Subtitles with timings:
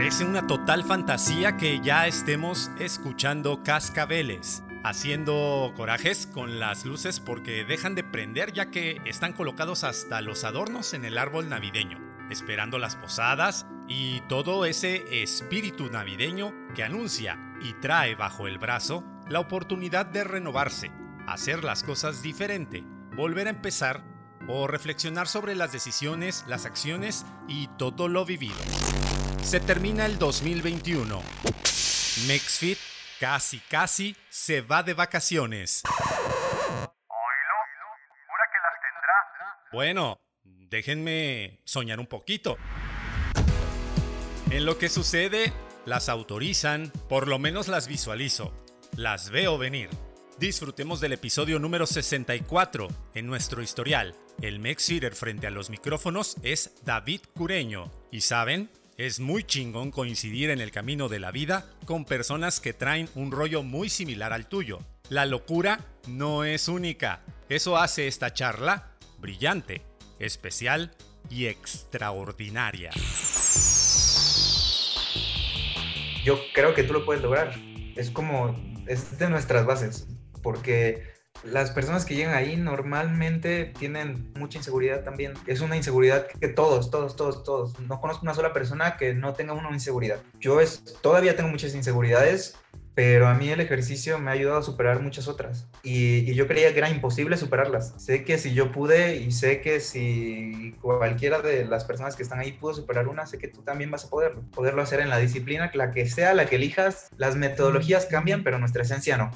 [0.00, 7.66] Parece una total fantasía que ya estemos escuchando cascabeles, haciendo corajes con las luces porque
[7.66, 11.98] dejan de prender ya que están colocados hasta los adornos en el árbol navideño,
[12.30, 19.04] esperando las posadas y todo ese espíritu navideño que anuncia y trae bajo el brazo
[19.28, 20.90] la oportunidad de renovarse,
[21.26, 24.02] hacer las cosas diferente, volver a empezar
[24.48, 28.56] o reflexionar sobre las decisiones, las acciones y todo lo vivido.
[29.42, 31.22] Se termina el 2021.
[32.26, 32.78] Mexfit
[33.18, 35.82] casi casi se va de vacaciones.
[39.72, 42.56] Bueno, déjenme soñar un poquito.
[44.50, 45.52] En lo que sucede,
[45.86, 48.52] las autorizan, por lo menos las visualizo,
[48.96, 49.90] las veo venir.
[50.38, 54.16] Disfrutemos del episodio número 64 en nuestro historial.
[54.40, 57.90] El Mexfeeder frente a los micrófonos es David Cureño.
[58.10, 58.70] Y saben,
[59.06, 63.32] es muy chingón coincidir en el camino de la vida con personas que traen un
[63.32, 64.80] rollo muy similar al tuyo.
[65.08, 67.22] La locura no es única.
[67.48, 69.80] Eso hace esta charla brillante,
[70.18, 70.90] especial
[71.30, 72.90] y extraordinaria.
[76.22, 77.54] Yo creo que tú lo puedes lograr.
[77.96, 78.54] Es como,
[78.86, 80.08] es de nuestras bases,
[80.42, 81.10] porque
[81.44, 85.32] las personas que llegan ahí normalmente tienen mucha inseguridad también.
[85.46, 87.78] Es una inseguridad que todos, todos, todos, todos.
[87.80, 90.20] No conozco una sola persona que no tenga una inseguridad.
[90.38, 92.56] Yo es, todavía tengo muchas inseguridades,
[92.94, 95.66] pero a mí el ejercicio me ha ayudado a superar muchas otras.
[95.82, 97.94] Y, yo creía que era imposible superarlas.
[97.96, 102.40] Sé que si yo pude y sé que si cualquiera de las personas que están
[102.40, 104.42] ahí pudo superar una, sé que tú también vas a poderlo.
[104.54, 107.08] Poderlo hacer en la disciplina, la que sea, la que elijas.
[107.16, 109.30] Las metodologías cambian, pero nuestra esencia no.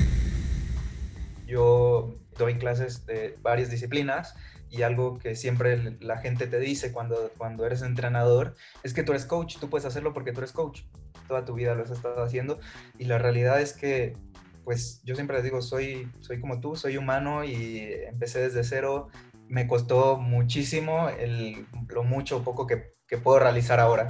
[1.54, 4.34] Yo doy clases de varias disciplinas
[4.70, 9.12] y algo que siempre la gente te dice cuando, cuando eres entrenador es que tú
[9.12, 10.80] eres coach, tú puedes hacerlo porque tú eres coach.
[11.28, 12.58] Toda tu vida lo has estado haciendo
[12.98, 14.16] y la realidad es que
[14.64, 19.10] pues yo siempre les digo, soy, soy como tú, soy humano y empecé desde cero.
[19.46, 24.08] Me costó muchísimo el, lo mucho o poco que, que puedo realizar ahora.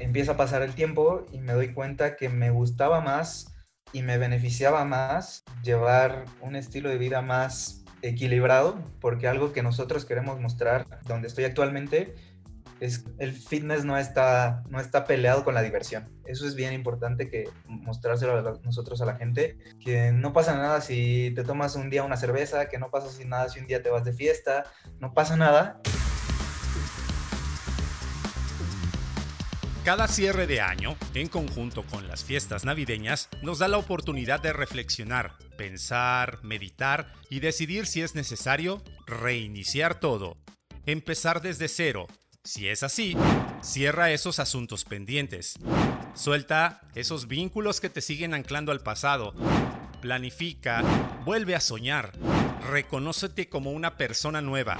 [0.00, 3.57] Empieza a pasar el tiempo y me doy cuenta que me gustaba más
[3.92, 10.04] y me beneficiaba más llevar un estilo de vida más equilibrado, porque algo que nosotros
[10.04, 12.14] queremos mostrar donde estoy actualmente
[12.80, 16.08] es el fitness no está, no está peleado con la diversión.
[16.24, 20.80] Eso es bien importante que mostrárselo a nosotros a la gente, que no pasa nada
[20.80, 23.90] si te tomas un día una cerveza, que no pasa nada si un día te
[23.90, 24.64] vas de fiesta,
[25.00, 25.80] no pasa nada.
[29.88, 34.52] Cada cierre de año, en conjunto con las fiestas navideñas, nos da la oportunidad de
[34.52, 40.36] reflexionar, pensar, meditar y decidir si es necesario reiniciar todo.
[40.84, 42.06] Empezar desde cero.
[42.44, 43.16] Si es así,
[43.62, 45.54] cierra esos asuntos pendientes.
[46.12, 49.32] Suelta esos vínculos que te siguen anclando al pasado.
[50.02, 50.82] Planifica,
[51.24, 52.12] vuelve a soñar.
[52.70, 54.76] Reconócete como una persona nueva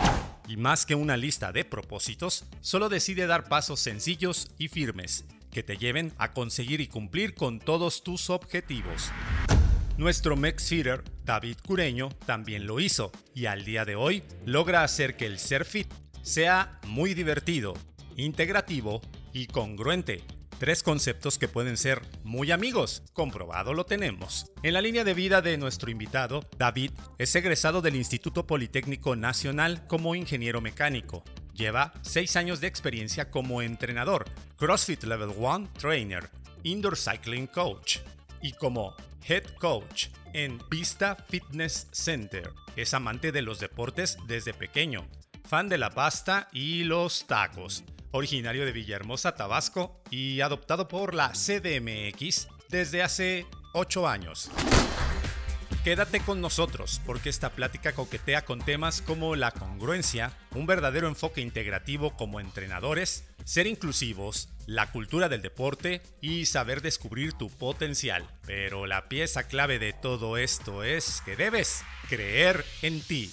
[0.48, 5.62] y más que una lista de propósitos, solo decide dar pasos sencillos y firmes que
[5.62, 9.12] te lleven a conseguir y cumplir con todos tus objetivos.
[9.98, 15.26] Nuestro Feeder, David Cureño, también lo hizo y al día de hoy logra hacer que
[15.26, 15.92] el ser fit
[16.22, 17.74] sea muy divertido,
[18.16, 19.00] integrativo
[19.32, 20.22] y congruente
[20.58, 24.50] Tres conceptos que pueden ser muy amigos, comprobado lo tenemos.
[24.64, 29.86] En la línea de vida de nuestro invitado, David es egresado del Instituto Politécnico Nacional
[29.86, 31.22] como ingeniero mecánico.
[31.54, 34.24] Lleva seis años de experiencia como entrenador,
[34.56, 36.28] CrossFit Level 1 Trainer,
[36.64, 37.98] Indoor Cycling Coach
[38.42, 38.96] y como
[39.28, 42.50] Head Coach en Vista Fitness Center.
[42.74, 45.06] Es amante de los deportes desde pequeño,
[45.48, 51.32] fan de la pasta y los tacos originario de Villahermosa, Tabasco y adoptado por la
[51.32, 54.50] CDMX desde hace 8 años.
[55.84, 61.40] Quédate con nosotros porque esta plática coquetea con temas como la congruencia, un verdadero enfoque
[61.40, 68.26] integrativo como entrenadores, ser inclusivos, la cultura del deporte y saber descubrir tu potencial.
[68.44, 73.32] Pero la pieza clave de todo esto es que debes creer en ti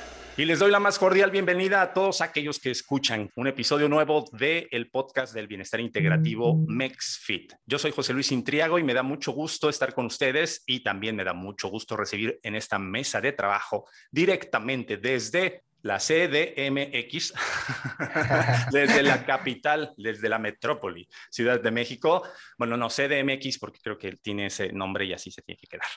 [0.37, 4.23] Y les doy la más cordial bienvenida a todos aquellos que escuchan un episodio nuevo
[4.31, 7.53] del el podcast del bienestar integrativo MexFit.
[7.65, 11.17] Yo soy José Luis Intriago y me da mucho gusto estar con ustedes y también
[11.17, 17.33] me da mucho gusto recibir en esta mesa de trabajo directamente desde la CDMX,
[18.71, 22.23] desde la capital, desde la metrópoli, Ciudad de México.
[22.57, 25.87] Bueno, no, CDMX porque creo que tiene ese nombre y así se tiene que quedar.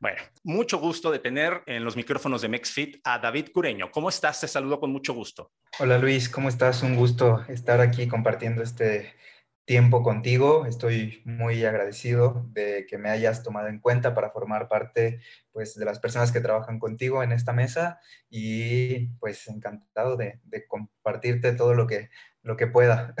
[0.00, 3.90] Bueno, mucho gusto de tener en los micrófonos de MexFit a David Cureño.
[3.90, 4.40] ¿Cómo estás?
[4.40, 5.52] Te saludo con mucho gusto.
[5.78, 6.82] Hola Luis, ¿cómo estás?
[6.82, 9.14] Un gusto estar aquí compartiendo este
[9.66, 10.64] tiempo contigo.
[10.64, 15.20] Estoy muy agradecido de que me hayas tomado en cuenta para formar parte
[15.52, 20.66] pues, de las personas que trabajan contigo en esta mesa y pues encantado de, de
[20.66, 22.10] compartirte todo lo que,
[22.46, 23.14] lo que pueda.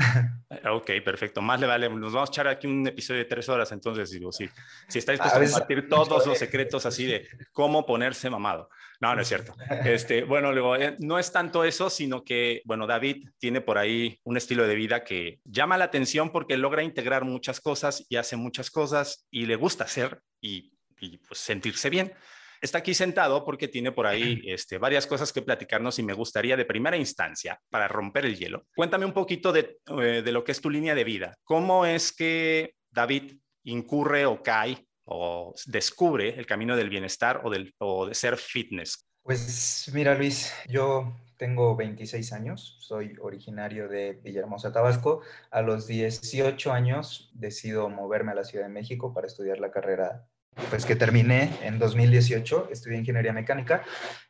[0.70, 1.42] Ok, perfecto.
[1.42, 1.88] Más le vale.
[1.88, 4.48] Nos vamos a echar aquí un episodio de tres horas, entonces digo, sí.
[4.88, 8.70] Si estáis a, a compartir todos los secretos así de cómo ponerse mamado.
[9.00, 9.54] No, no es cierto.
[9.84, 14.20] Este, bueno, luego, eh, no es tanto eso, sino que, bueno, David tiene por ahí
[14.22, 18.36] un estilo de vida que llama la atención porque logra integrar muchas cosas y hace
[18.36, 22.12] muchas cosas y le gusta hacer y, y pues, sentirse bien
[22.60, 26.56] está aquí sentado porque tiene por ahí este, varias cosas que platicarnos y me gustaría
[26.56, 30.52] de primera instancia, para romper el hielo, cuéntame un poquito de, eh, de lo que
[30.52, 31.34] es tu línea de vida.
[31.44, 37.74] ¿Cómo es que David incurre o cae o descubre el camino del bienestar o, del,
[37.78, 39.06] o de ser fitness?
[39.22, 45.20] Pues mira Luis, yo tengo 26 años, soy originario de Villahermosa, Tabasco.
[45.50, 50.26] A los 18 años decido moverme a la Ciudad de México para estudiar la carrera
[50.70, 53.82] pues que terminé en 2018, estudié ingeniería mecánica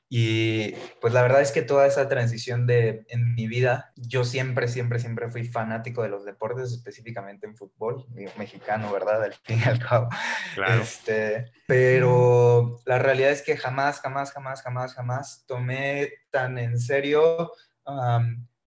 [0.08, 4.68] y pues la verdad es que toda esa transición de en mi vida, yo siempre,
[4.68, 8.06] siempre, siempre fui fanático de los deportes, específicamente en fútbol,
[8.38, 9.24] mexicano, ¿verdad?
[9.24, 10.08] Al fin y al cabo.
[10.54, 10.82] Claro.
[10.82, 17.50] Este, pero la realidad es que jamás, jamás, jamás, jamás, jamás tomé tan en serio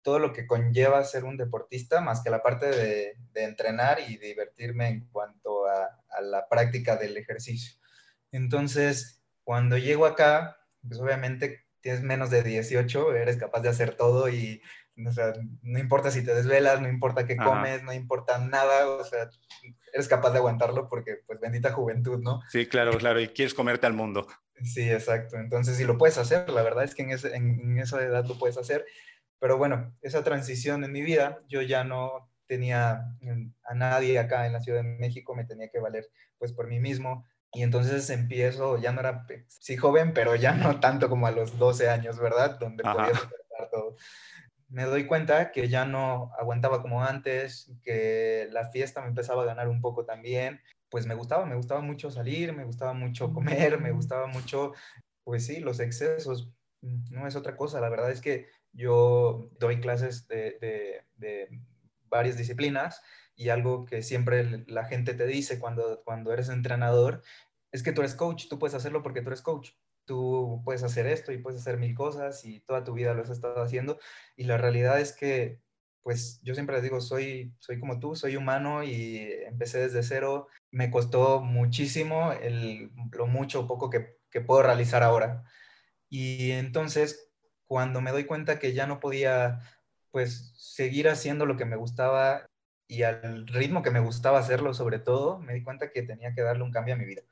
[0.07, 4.87] todo lo que conlleva ser un deportista, más que la parte de, entrenar y divertirme
[4.87, 7.77] en cuanto a, la práctica del ejercicio.
[8.31, 10.59] Entonces, cuando llego acá,
[10.89, 14.63] pues obviamente tienes menos de 18, eres capaz de hacer todo y
[14.95, 19.29] no importa si te desvelas, no importa qué comes, no importa nada, o sea,
[19.93, 22.43] eres capaz de aguantarlo porque, pues, bendita juventud, ¿no?
[22.49, 24.29] Sí, claro, claro, y quieres comerte al mundo.
[24.63, 25.37] Sí, exacto.
[25.37, 28.57] Entonces, si lo puedes hacer, la verdad es que en, en esa edad lo puedes
[28.57, 28.87] hacer.
[29.39, 34.47] Pero bueno, esa transición en mi vida, yo ya no tenía mm, a nadie acá
[34.47, 37.25] en la Ciudad de México, me tenía que valer pues por mí mismo.
[37.53, 41.59] Y entonces empiezo, ya no era, sí joven, pero ya no tanto como a los
[41.59, 42.59] 12 años, ¿verdad?
[42.59, 43.97] Donde podía soportar todo.
[44.69, 49.47] Me doy cuenta que ya no aguantaba como antes, que la fiesta me empezaba a
[49.47, 50.61] ganar un poco también.
[50.89, 54.73] Pues me gustaba, me gustaba mucho salir, me gustaba mucho comer, me gustaba mucho,
[55.25, 56.51] pues sí, los excesos.
[56.83, 61.03] Mm, no es otra cosa, la verdad es que yo doy clases de,
[62.09, 63.03] varias disciplinas
[63.35, 67.23] y algo que siempre la gente te dice cuando, eres entrenador
[67.73, 69.71] es que tú eres coach, tú puedes hacerlo porque tú eres coach.
[70.05, 73.31] Tú puedes hacer esto y puedes hacer mil cosas y toda tu vida lo has
[73.31, 73.99] estado haciendo.
[74.37, 75.61] Y la realidad es que,
[76.03, 80.47] pues yo siempre les digo, soy, soy como tú, soy humano y empecé desde cero.
[80.71, 82.31] Me costó muchísimo
[83.13, 85.43] lo mucho o poco que puedo realizar ahora.
[86.09, 87.26] Y entonces
[87.67, 89.61] cuando me doy cuenta que ya no podía
[90.11, 92.47] pues seguir haciendo lo que me gustaba
[92.89, 96.43] y al ritmo que me gustaba hacerlo sobre todo, me di cuenta que tenía que
[96.43, 97.23] darle un cambio a mi vida.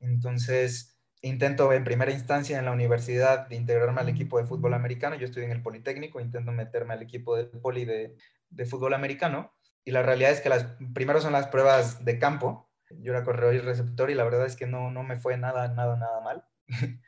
[0.00, 5.16] Entonces, intento en primera instancia en la universidad de integrarme al equipo de fútbol americano.
[5.16, 8.16] Yo estoy en el Politécnico, intento meterme al equipo del Poli de,
[8.50, 9.52] de fútbol americano.
[9.84, 12.68] Y la realidad es que las primero son las pruebas de campo.
[12.90, 15.68] Yo era corredor y receptor y la verdad es que no, no me fue nada,
[15.68, 16.44] nada, nada mal.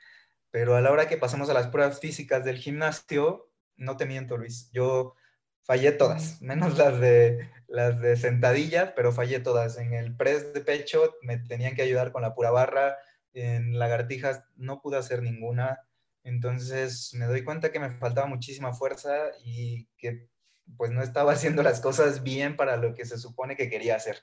[0.50, 4.36] Pero a la hora que pasamos a las pruebas físicas del gimnasio, no te miento,
[4.36, 5.14] Luis, yo
[5.62, 9.78] fallé todas, menos las de, las de sentadillas, pero fallé todas.
[9.78, 12.96] En el press de pecho me tenían que ayudar con la pura barra,
[13.32, 15.78] en lagartijas no pude hacer ninguna.
[16.24, 20.28] Entonces me doy cuenta que me faltaba muchísima fuerza y que
[20.76, 24.22] pues no estaba haciendo las cosas bien para lo que se supone que quería hacer.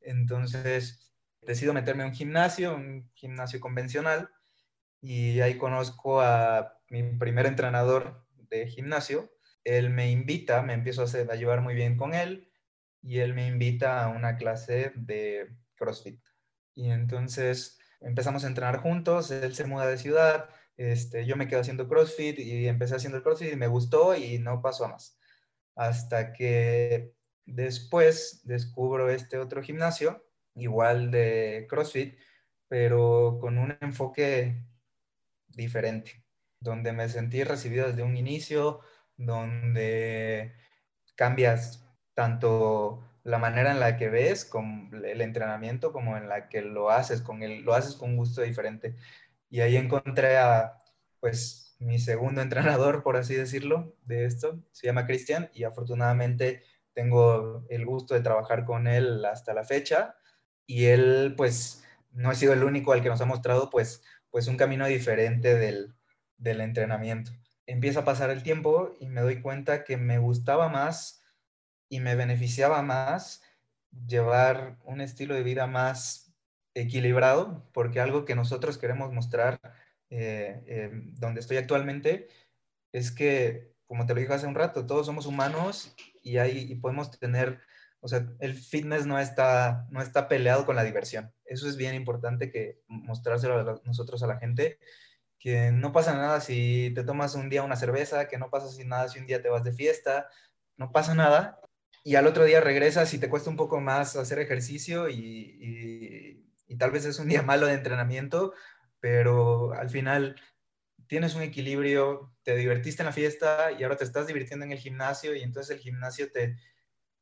[0.00, 4.30] Entonces decido meterme a un gimnasio, un gimnasio convencional,
[5.04, 9.30] y ahí conozco a mi primer entrenador de gimnasio.
[9.62, 12.50] Él me invita, me empiezo a, hacer, a llevar muy bien con él
[13.02, 16.24] y él me invita a una clase de CrossFit.
[16.74, 21.60] Y entonces empezamos a entrenar juntos, él se muda de ciudad, este, yo me quedo
[21.60, 25.18] haciendo CrossFit y empecé haciendo el CrossFit y me gustó y no pasó a más.
[25.76, 27.12] Hasta que
[27.44, 32.16] después descubro este otro gimnasio, igual de CrossFit,
[32.68, 34.64] pero con un enfoque
[35.56, 36.24] diferente.
[36.60, 38.80] donde me sentí recibido desde un inicio,
[39.16, 40.54] donde
[41.14, 46.62] cambias tanto la manera en la que ves con el entrenamiento como en la que
[46.62, 48.96] lo haces, con el, lo haces con un gusto diferente.
[49.50, 50.82] Y ahí encontré a,
[51.20, 54.62] pues, mi segundo entrenador, por así decirlo, de esto.
[54.72, 60.16] Se llama Cristian y afortunadamente tengo el gusto de trabajar con él hasta la fecha.
[60.66, 61.82] Y él, pues,
[62.12, 64.02] no ha sido el único al que nos ha mostrado, pues,
[64.34, 65.94] pues un camino diferente del,
[66.38, 67.30] del entrenamiento.
[67.66, 71.22] Empieza a pasar el tiempo y me doy cuenta que me gustaba más
[71.88, 73.42] y me beneficiaba más
[74.08, 76.34] llevar un estilo de vida más
[76.74, 79.60] equilibrado, porque algo que nosotros queremos mostrar
[80.10, 82.26] eh, donde estoy actualmente
[82.90, 86.74] es que, como te lo dije hace un rato, todos somos humanos y, hay, y
[86.74, 87.60] podemos tener,
[88.04, 91.32] o sea, el fitness no está, no está peleado con la diversión.
[91.46, 94.78] Eso es bien importante que mostrárselo a nosotros a la gente,
[95.38, 99.08] que no pasa nada si te tomas un día una cerveza, que no pasa nada
[99.08, 100.28] si un día te vas de fiesta,
[100.76, 101.58] no pasa nada
[102.02, 106.44] y al otro día regresas y te cuesta un poco más hacer ejercicio y,
[106.78, 108.52] tal vez es un día malo de entrenamiento,
[109.00, 110.36] pero al final
[111.06, 114.78] tienes un equilibrio, te divertiste en la fiesta y ahora te estás divirtiendo en el
[114.78, 116.58] gimnasio y entonces el gimnasio te,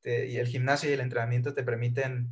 [0.05, 2.31] y el gimnasio y el entrenamiento te permiten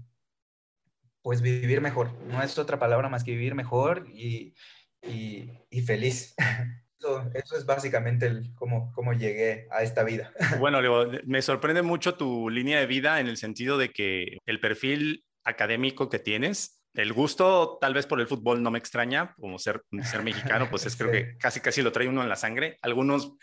[1.23, 2.13] pues vivir mejor.
[2.25, 4.55] No es otra palabra más que vivir mejor y,
[5.03, 6.35] y feliz.
[7.33, 10.33] Eso, es básicamente el, cómo, cómo llegué a esta vida.
[10.61, 10.81] Bueno,
[11.25, 16.11] me sorprende mucho tu línea de vida en el sentido de que el perfil académico
[16.11, 20.23] que tienes, el gusto tal vez por el fútbol no me extraña, como ser, ser
[20.23, 22.79] mexicano, pues es creo que casi casi lo trae uno en la sangre.
[22.83, 23.35] Algunos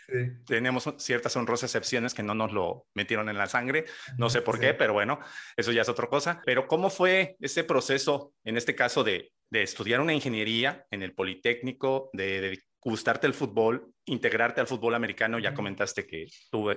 [0.46, 3.84] tenemos ciertas honrosas excepciones que no nos lo metieron en la sangre,
[4.16, 5.18] no sé por qué, pero bueno,
[5.56, 6.42] eso ya es otra cosa.
[6.44, 11.14] Pero ¿cómo fue ese proceso, en este caso, de, de estudiar una ingeniería en el
[11.14, 16.26] Politécnico, de, de gustarte el fútbol, integrarte al fútbol americano, ya comentaste que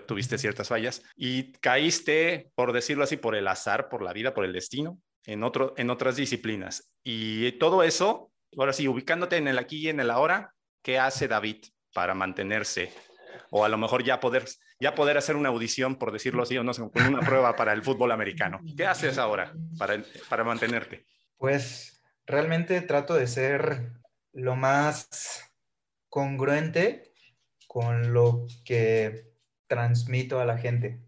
[0.07, 4.45] tuviste ciertas fallas y caíste, por decirlo así, por el azar, por la vida, por
[4.45, 6.91] el destino, en, otro, en otras disciplinas.
[7.03, 11.27] Y todo eso, ahora sí, ubicándote en el aquí y en el ahora, ¿qué hace
[11.27, 12.93] David para mantenerse?
[13.49, 14.45] O a lo mejor ya poder,
[14.79, 17.83] ya poder hacer una audición, por decirlo así, o no sé, una prueba para el
[17.83, 18.59] fútbol americano.
[18.75, 21.05] ¿Qué haces ahora para, para mantenerte?
[21.37, 23.91] Pues realmente trato de ser
[24.33, 25.51] lo más
[26.07, 27.13] congruente
[27.67, 29.31] con lo que
[29.67, 31.01] transmito a la gente.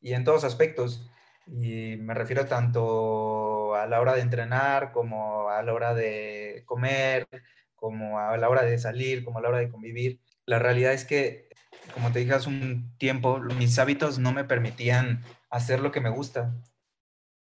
[0.00, 1.10] Y en todos aspectos.
[1.46, 7.28] Y me refiero tanto a la hora de entrenar, como a la hora de comer,
[7.74, 10.20] como a la hora de salir, como a la hora de convivir.
[10.44, 11.48] La realidad es que,
[11.94, 16.10] como te dije hace un tiempo, mis hábitos no me permitían hacer lo que me
[16.10, 16.54] gusta.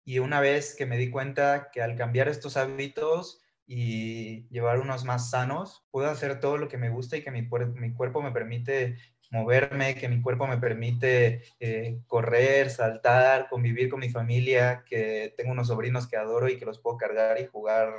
[0.03, 5.05] Y una vez que me di cuenta que al cambiar estos hábitos, y llevar unos
[5.05, 8.31] más sanos, puedo hacer todo lo que me gusta y que mi, mi cuerpo me
[8.31, 8.97] permite
[9.35, 15.51] moverme, que mi cuerpo me permite eh, correr, saltar, convivir con mi familia, que tengo
[15.51, 17.93] unos sobrinos que adoro y que los puedo cargar y jugar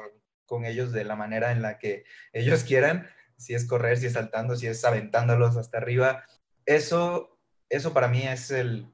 [0.47, 4.14] con ellos de la manera en la que ellos quieran, si es correr, si es
[4.14, 6.25] saltando, si es aventándolos hasta arriba.
[6.64, 7.38] Eso,
[7.69, 8.93] eso para mí es el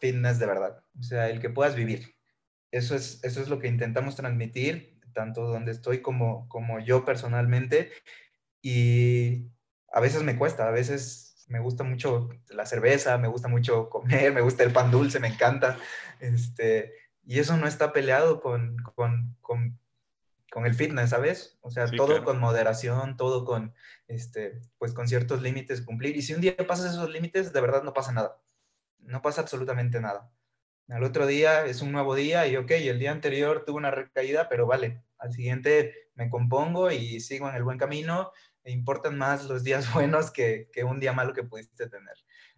[0.00, 2.14] fitness de verdad, o sea, el que puedas vivir.
[2.70, 7.90] Eso es, eso es lo que intentamos transmitir tanto donde estoy como, como yo personalmente.
[8.62, 9.50] Y
[9.92, 14.32] a veces me cuesta, a veces me gusta mucho la cerveza, me gusta mucho comer,
[14.32, 15.78] me gusta el pan dulce, me encanta.
[16.18, 16.94] Este,
[17.24, 19.78] y eso no está peleado con, con, con,
[20.50, 21.58] con el fitness, ¿sabes?
[21.60, 23.74] O sea, todo con moderación, todo con,
[24.08, 26.16] este, pues con ciertos límites cumplir.
[26.16, 28.40] Y si un día pasas esos límites, de verdad no pasa nada.
[29.00, 30.32] No pasa absolutamente nada.
[30.88, 34.48] Al otro día es un nuevo día y ok, el día anterior tuve una recaída,
[34.48, 38.32] pero vale, al siguiente me compongo y sigo en el buen camino.
[38.64, 42.16] E importan más los días buenos que, que un día malo que pudiste tener.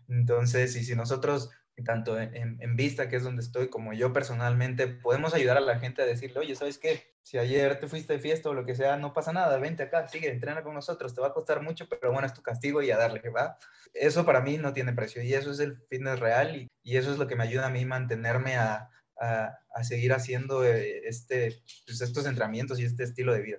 [0.09, 1.51] Entonces, y si nosotros
[1.83, 6.03] tanto en, Vista, que es donde estoy, como yo personalmente, podemos ayudar a la gente
[6.03, 7.15] a decirle, oye, ¿sabes qué?
[7.23, 10.07] Si ayer te fuiste de fiesta o lo que sea, no pasa nada, vente acá,
[10.09, 12.91] sigue, entrena con nosotros, te va a costar mucho, pero bueno, es tu castigo y
[12.91, 13.59] a darle, ¿va?
[13.93, 17.11] Eso para mí no tiene precio y eso es el fitness real y, y eso
[17.11, 21.63] es lo que me ayuda a mí mantenerme a, a, a seguir haciendo eh, este,
[21.87, 23.59] pues estos entrenamientos y este estilo de vida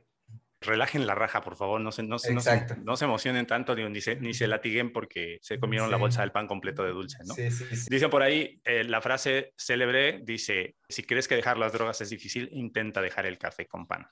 [0.65, 4.01] relajen la raja, por favor, no se, no, no, se, no se, emocionen tanto ni,
[4.01, 7.33] se, ni se latiguen porque se comieron la bolsa del pan completo de dulce, ¿no?
[7.33, 7.49] Sí,
[7.89, 12.09] Dicen por ahí, eh, la frase célebre dice, si crees que dejar las drogas es
[12.09, 14.07] difícil, intenta dejar el café con pan.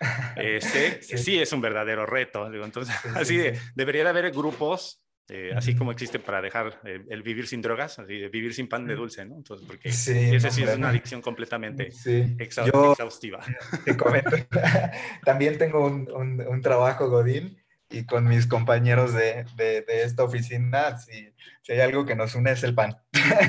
[0.36, 1.40] Este, sí.
[1.40, 2.52] es un verdadero reto.
[2.52, 7.46] Entonces, así de, debería de haber grupos eh, así como existe para dejar el, vivir
[7.46, 9.36] sin drogas, así de vivir sin pan de dulce, ¿no?
[9.36, 11.90] Entonces, porque ese sí es una adicción completamente
[12.38, 13.40] exhaustiva.
[13.84, 14.36] Te comento,
[15.24, 21.34] también tengo un, un, trabajo, Godín, y con mis compañeros de, de, esta oficina, si,
[21.60, 22.96] si, hay algo que nos une es el pan.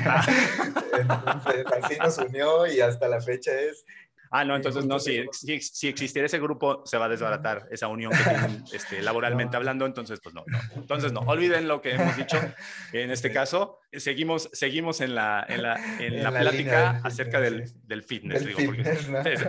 [0.04, 0.26] Ah.
[1.00, 3.86] Entonces, así nos unió y hasta la fecha es
[4.32, 8.12] Ah, no, entonces no, si, si, existiera ese grupo, se va a desbaratar esa unión
[8.12, 10.58] que tienen este, laboralmente hablando, entonces pues no, no.
[10.76, 12.38] Entonces no, olviden lo que hemos dicho.
[12.92, 18.04] En este caso, seguimos, seguimos en la, en la, en la, plática acerca del, del
[18.04, 18.46] fitness.
[18.46, 18.72] digo,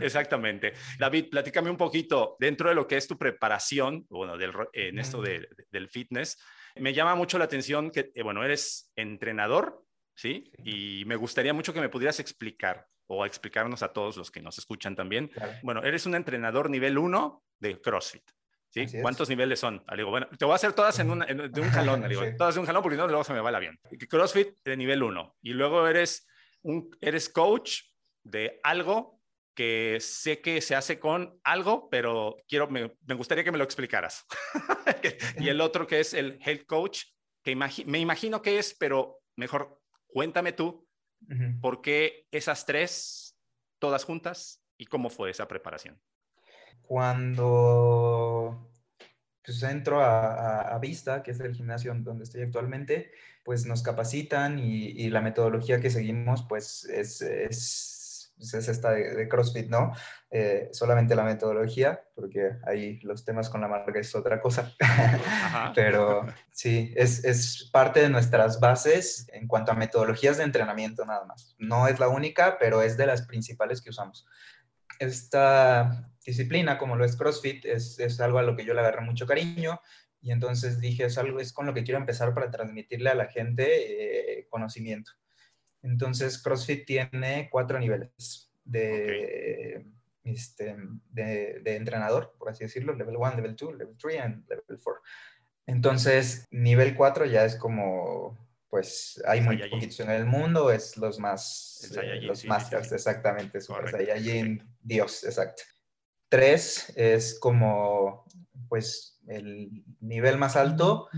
[0.01, 0.73] exactamente.
[0.97, 5.21] David, platícame un poquito dentro de lo que es tu preparación, bueno, del, en esto
[5.21, 6.39] de, del fitness.
[6.75, 9.85] Me llama mucho la atención que, eh, bueno, eres entrenador,
[10.15, 10.51] ¿sí?
[10.63, 14.57] Y me gustaría mucho que me pudieras explicar o explicarnos a todos los que nos
[14.57, 15.29] escuchan también.
[15.63, 18.23] Bueno, eres un entrenador nivel 1 de CrossFit.
[18.69, 18.85] ¿Sí?
[19.01, 19.83] ¿Cuántos niveles son?
[19.85, 22.61] Ah, digo, bueno, te voy a hacer todas en, de un jalón, digo, todas de
[22.61, 23.77] un jalón porque no, luego se me va el avión.
[24.09, 25.37] CrossFit de nivel 1.
[25.41, 26.25] Y luego eres,
[26.61, 27.81] un, eres coach
[28.23, 29.19] de algo
[29.53, 33.65] que sé que se hace con algo, pero quiero, me, me gustaría que me lo
[33.65, 34.25] explicaras.
[35.37, 37.03] y el otro que es el head coach,
[37.43, 40.87] que me imagino que es, pero mejor cuéntame tú
[41.61, 43.37] ¿Por qué esas tres,
[43.79, 44.61] todas juntas?
[44.77, 45.99] ¿Y cómo fue esa preparación?
[46.81, 48.69] Cuando
[49.43, 53.11] pues, entro a, Vista, que es el gimnasio donde estoy actualmente,
[53.43, 57.21] pues nos capacitan y, la metodología que seguimos pues es
[58.41, 59.93] pues, es esta de, CrossFit, ¿no?
[60.31, 64.73] Eh, solamente la metodología, porque ahí los temas con la marca es otra cosa.
[65.75, 71.23] Pero sí, es, es, parte de nuestras bases en cuanto a metodologías de entrenamiento nada
[71.25, 71.55] más.
[71.59, 74.25] No es la única, pero es de las principales que usamos.
[74.97, 79.01] Esta disciplina, como lo es CrossFit, es, es algo a lo que yo le agarré
[79.01, 79.79] mucho cariño
[80.19, 83.27] y entonces dije, es algo es con lo que quiero empezar para transmitirle a la
[83.27, 85.11] gente eh, conocimiento.
[85.83, 89.85] Entonces, CrossFit tiene cuatro niveles de,
[90.23, 90.77] este,
[91.09, 94.17] de, entrenador, por así decirlo, level 1, level 2, level 3 y
[94.49, 95.01] level 4.
[95.67, 98.37] Entonces, nivel 4 ya es como,
[98.69, 103.89] pues hay muy poquitos en el mundo, es los más, eh, los masters, exactamente, Super
[103.89, 105.63] Saiyajin, Dios, exacto.
[106.29, 108.25] 3 es como,
[108.69, 111.09] pues, el nivel más alto,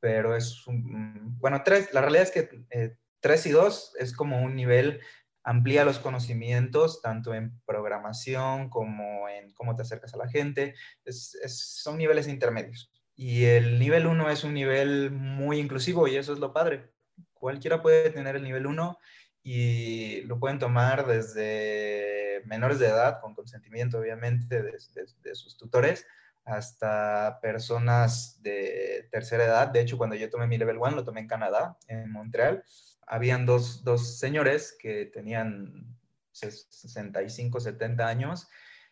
[0.00, 4.42] pero es un, bueno, 3, la realidad es que eh, 3 y 2 es como
[4.42, 5.00] un nivel,
[5.42, 10.74] amplía los conocimientos, tanto en programación como en cómo te acercas a la gente.
[11.06, 12.90] son niveles intermedios.
[13.14, 16.90] Y el nivel 1 es un nivel muy inclusivo y eso es lo padre.
[17.34, 18.98] Cualquiera puede tener el nivel 1
[19.42, 24.78] y lo pueden tomar desde menores de edad, con consentimiento obviamente de,
[25.22, 26.06] de sus tutores,
[26.44, 29.68] hasta personas de tercera edad.
[29.68, 32.64] De hecho, cuando yo tomé mi level 1, lo tomé en Canadá, en Montreal
[33.10, 35.98] habían dos, dos señores que tenían
[36.30, 38.46] 65, 70 años.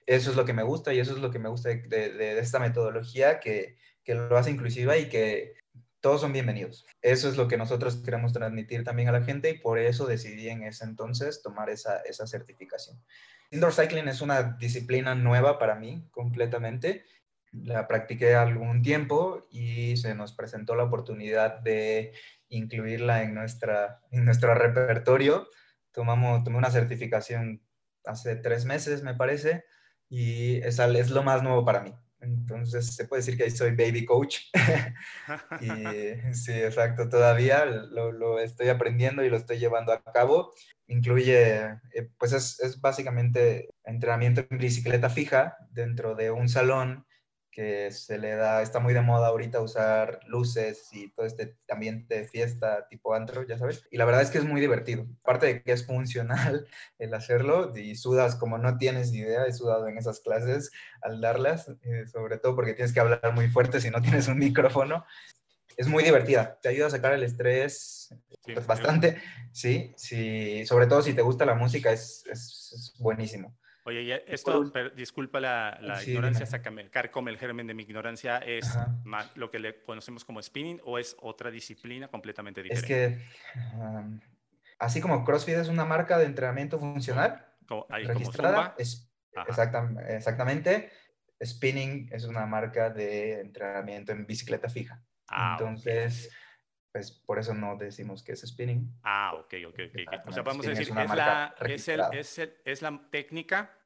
[0.06, 2.38] Eso es lo que me gusta y eso es lo que me gusta de, de,
[2.40, 5.54] esta metodología que, que, lo hace inclusiva y que
[6.00, 6.84] todos son bienvenidos.
[7.00, 10.48] Eso es lo que nosotros queremos transmitir también a la gente y por eso decidí
[10.48, 13.00] en ese entonces tomar esa, esa certificación.
[13.52, 17.04] Indoor Cycling es una disciplina nueva para mí completamente.
[17.52, 22.12] La practiqué algún tiempo y se nos presentó la oportunidad de
[22.48, 25.48] incluirla en, nuestra, en nuestro repertorio.
[25.92, 27.62] Tomamos, tomé una certificación
[28.04, 29.64] hace tres meses, me parece,
[30.08, 31.94] y es, es lo más nuevo para mí.
[32.20, 34.38] Entonces, se puede decir que soy baby coach.
[35.60, 40.52] y sí, exacto, todavía lo, lo, estoy aprendiendo y lo estoy llevando a cabo.
[40.88, 41.60] Incluye,
[41.92, 47.06] eh, pues es, es básicamente entrenamiento en bicicleta fija dentro de un salón
[47.58, 52.20] que se le da, está muy de moda ahorita usar luces y todo este ambiente
[52.20, 53.84] de fiesta tipo antro, ya sabes.
[53.90, 55.06] Y la verdad es que es muy divertido.
[55.24, 56.68] Aparte de que es funcional
[57.00, 60.70] el hacerlo y sudas como no tienes idea, he sudado en esas clases
[61.02, 64.38] al darlas, eh, sobre todo porque tienes que hablar muy fuerte si no tienes un
[64.38, 65.04] micrófono.
[65.76, 71.02] Es muy divertida, te ayuda a sacar el estrés pues, bastante, sí, sí, sobre todo
[71.02, 73.52] si te gusta la música es, es, es buenísimo.
[73.88, 78.78] Oye, esto, disculpa la, ignorancia, sácame, carcome el germen de mi ignorancia, ¿es
[79.34, 83.04] lo que le conocemos como spinning o es otra disciplina completamente diferente?
[83.06, 84.20] Es que,
[84.78, 87.46] así como CrossFit es una marca de entrenamiento funcional
[87.88, 89.10] registrada, es,
[90.08, 90.90] exactamente,
[91.42, 95.02] spinning es una marca de entrenamiento en bicicleta fija.
[95.28, 96.30] Ah, Entonces...
[96.92, 98.92] pues por eso no decimos que es spinning.
[99.02, 100.26] Ah, ok, ok, ok.
[100.26, 103.77] O sea, vamos a decir, es, la, es, el, es, el, es, la técnica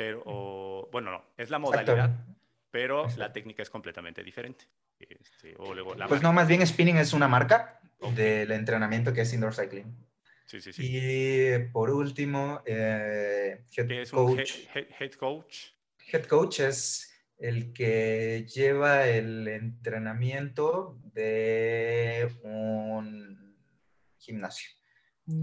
[0.00, 2.24] pero, bueno, no, es la modalidad,
[2.70, 4.64] pero la técnica es completamente diferente.
[4.98, 5.54] Este,
[6.08, 7.82] pues no, más bien Spinning es una marca
[8.14, 9.94] del entrenamiento que es Indoor Cycling.
[10.46, 10.82] Sí, sí, sí.
[10.86, 14.52] Y por último, eh, Head Coach.
[14.74, 15.66] head, coach?
[16.10, 23.54] Head Coach es el que lleva el entrenamiento de un
[24.16, 24.70] gimnasio.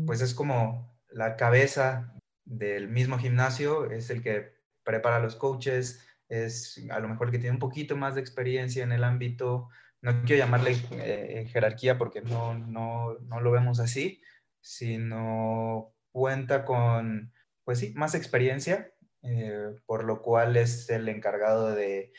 [0.08, 2.17] Pues es como la cabeza
[2.48, 7.32] del mismo gimnasio, es el que prepara a los coaches, es a lo mejor el
[7.34, 9.70] que tiene un poquito más de experiencia en el ámbito,
[10.02, 14.22] no quiero llamarle eh, jerarquía porque no, no, no lo vemos así,
[14.62, 17.34] sino cuenta con,
[17.64, 22.14] pues sí, más experiencia, eh, por lo cual es el encargado de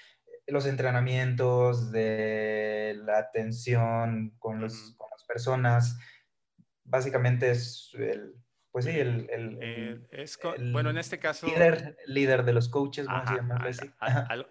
[0.47, 5.99] los entrenamientos, de la atención con, los, con las personas.
[6.85, 8.35] Básicamente es el,
[8.71, 10.27] pues sí, el, el, eh,
[10.73, 11.47] bueno, en este caso...
[11.47, 13.91] Líder, líder de los coaches, vamos a llamarlo así.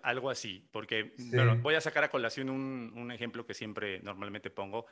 [0.02, 4.50] algo así, porque bueno, voy a sacar a colación un, un ejemplo que siempre normalmente
[4.50, 4.88] pongo,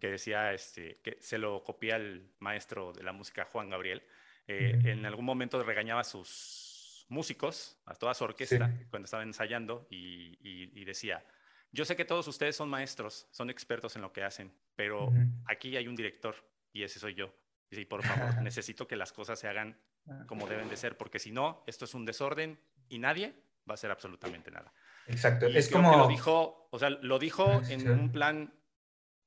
[0.00, 4.02] que decía, este, que se lo copia el maestro de la música Juan Gabriel.
[4.46, 9.86] Eh, en algún momento regañaba a sus músicos, a toda su orquesta, cuando estaba ensayando,
[9.90, 11.24] y, y, decía,
[11.70, 15.12] yo sé que todos ustedes son maestros, son expertos en lo que hacen, pero
[15.44, 16.34] aquí hay un director
[16.72, 17.32] y ese soy yo.
[17.70, 19.78] Y por favor, necesito que las cosas se hagan
[20.08, 20.24] ah.
[20.26, 23.34] como deben de ser, porque si no, esto es un desorden y nadie
[23.68, 24.72] va a hacer absolutamente nada.
[25.06, 25.46] Exacto.
[25.46, 25.96] es como...
[25.96, 28.52] Lo dijo, o sea, lo dijo ah, en un plan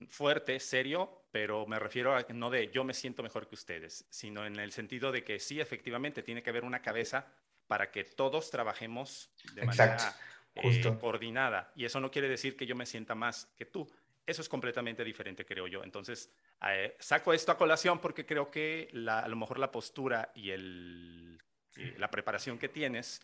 [0.07, 4.45] fuerte, serio, pero me refiero a no de yo me siento mejor que ustedes, sino
[4.45, 7.27] en el sentido de que sí, efectivamente, tiene que haber una cabeza
[7.67, 10.15] para que todos trabajemos de manera
[10.55, 11.71] eh, coordinada.
[11.75, 13.89] Y eso no quiere decir que yo me sienta más que tú.
[14.25, 15.83] Eso es completamente diferente, creo yo.
[15.83, 16.31] Entonces,
[16.69, 21.41] eh, saco esto a colación porque creo que a lo mejor la postura y el,
[21.75, 23.21] eh, la preparación que tienes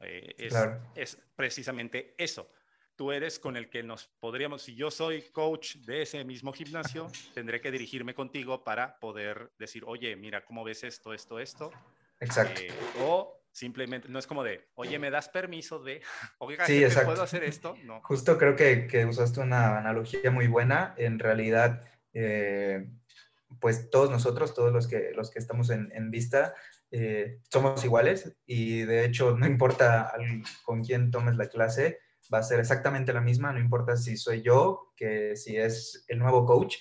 [0.00, 0.54] eh, es,
[0.94, 2.50] es, precisamente eso.
[2.96, 7.10] Tú eres con el que nos podríamos, si yo soy coach de ese mismo gimnasio,
[7.34, 11.72] tendré que dirigirme contigo para poder decir, oye, mira, ¿cómo ves esto, esto, esto?
[12.20, 12.60] Exacto.
[13.00, 16.02] o simplemente, no es como de, oye, ¿me das permiso de,
[16.38, 17.76] oiga, sí, ¿puedo hacer esto?
[17.84, 18.00] No.
[18.02, 20.94] Justo creo que, que usaste una analogía muy buena.
[20.96, 22.88] En realidad, eh,
[23.60, 26.54] pues todos nosotros, todos los que, los que estamos en, vista,
[26.90, 30.12] eh, somos iguales y de hecho no importa
[30.64, 32.00] con quién tomes la clase,
[32.32, 36.18] va a ser exactamente la misma, no importa si soy yo, que si es el
[36.18, 36.76] nuevo coach,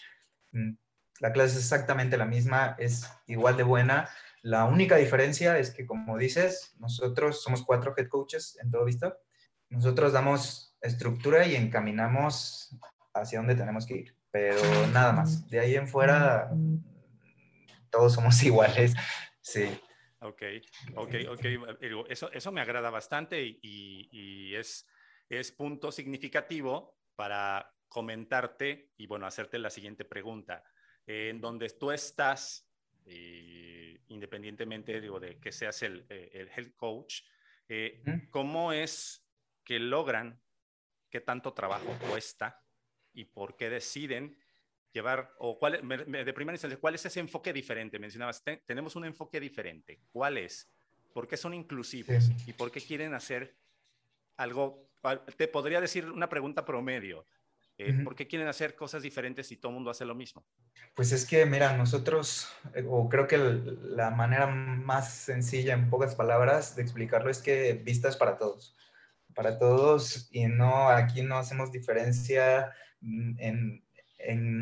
[0.51, 0.71] mm,
[1.19, 4.09] la clase es exactamente la misma, es igual de buena.
[4.41, 9.17] La única diferencia es que, como dices, nosotros somos cuatro head coaches en todo vista.
[9.69, 12.75] Nosotros damos estructura y encaminamos
[13.13, 15.47] hacia donde tenemos que ir pero nada más.
[15.49, 16.49] De ahí en fuera,
[17.91, 18.93] todos somos iguales,
[19.41, 19.69] sí.
[20.21, 20.43] Ok,
[20.95, 21.45] ok, ok.
[22.09, 23.59] Eso, eso me agrada bastante y,
[24.11, 24.87] y, es,
[25.29, 30.63] es punto significativo para comentarte y, bueno, hacerte la siguiente pregunta.
[31.07, 32.70] en donde tú estás,
[33.13, 37.23] eh, independientemente digo, de que seas el, eh, el head coach,
[37.67, 39.27] eh, ¿cómo es
[39.65, 40.41] que logran,
[41.09, 42.65] qué tanto trabajo cuesta
[43.13, 44.37] y por qué deciden
[44.93, 47.99] llevar, o cuál, de primera instancia, cuál es ese enfoque diferente?
[47.99, 49.99] Mencionabas, tenemos un enfoque diferente.
[50.09, 50.71] ¿Cuál es?
[51.13, 52.29] ¿Por qué son inclusivos?
[52.47, 53.57] ¿Y por qué quieren hacer
[54.37, 54.89] algo?
[55.35, 57.25] Te podría decir una pregunta promedio.
[57.83, 60.45] Eh, ¿Por qué quieren hacer cosas diferentes si todo el mundo hace lo mismo?
[60.93, 66.13] Pues es que, mira, nosotros, eh, o creo que la manera más sencilla, en pocas
[66.15, 68.75] palabras, de explicarlo es que vistas para todos.
[69.33, 73.83] Para todos, y no, aquí no hacemos diferencia en,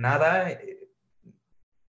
[0.02, 0.88] nada, eh,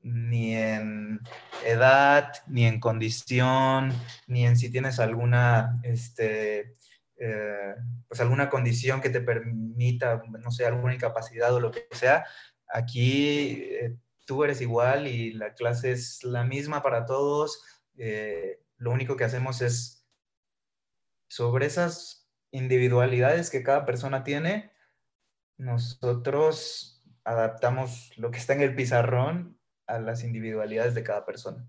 [0.01, 1.21] ni en
[1.67, 3.93] edad, ni en condición,
[4.27, 6.77] ni en si tienes alguna, este,
[7.19, 7.75] eh,
[8.07, 12.25] pues alguna condición que te permita, no sé, alguna incapacidad o lo que sea.
[12.69, 17.63] Aquí eh, tú eres igual y la clase es la misma para todos.
[18.79, 20.07] lo único que hacemos es
[21.29, 24.73] sobre esas individualidades que cada persona tiene,
[25.59, 31.69] nosotros adaptamos lo que está en el pizarrón a las individualidades de cada persona.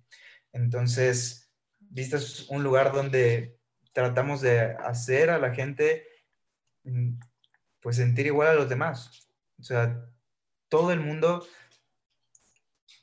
[0.53, 2.17] Entonces, viste,
[2.49, 3.59] un lugar donde
[3.99, 6.07] tratamos de hacer a la gente
[6.85, 7.19] mm,
[7.81, 9.27] pues sentir igual a los demás.
[9.59, 10.05] O sea,
[10.69, 11.45] todo el mundo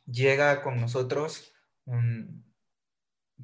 [0.06, 1.52] llega con nosotros
[1.84, 2.40] mm,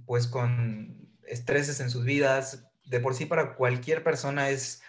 [0.07, 2.71] pues con estreses en sus vidas.
[2.87, 4.83] De por sí para cualquier persona es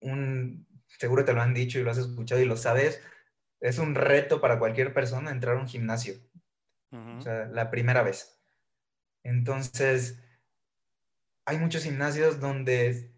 [0.00, 0.66] un
[0.98, 3.00] seguro te lo han dicho y lo has escuchado y lo sabes,
[3.60, 6.14] es un reto para cualquier persona entrar a un gimnasio.
[6.90, 8.40] O sea, la primera vez.
[9.22, 10.23] Entonces,
[11.46, 13.10] hay muchos gimnasios donde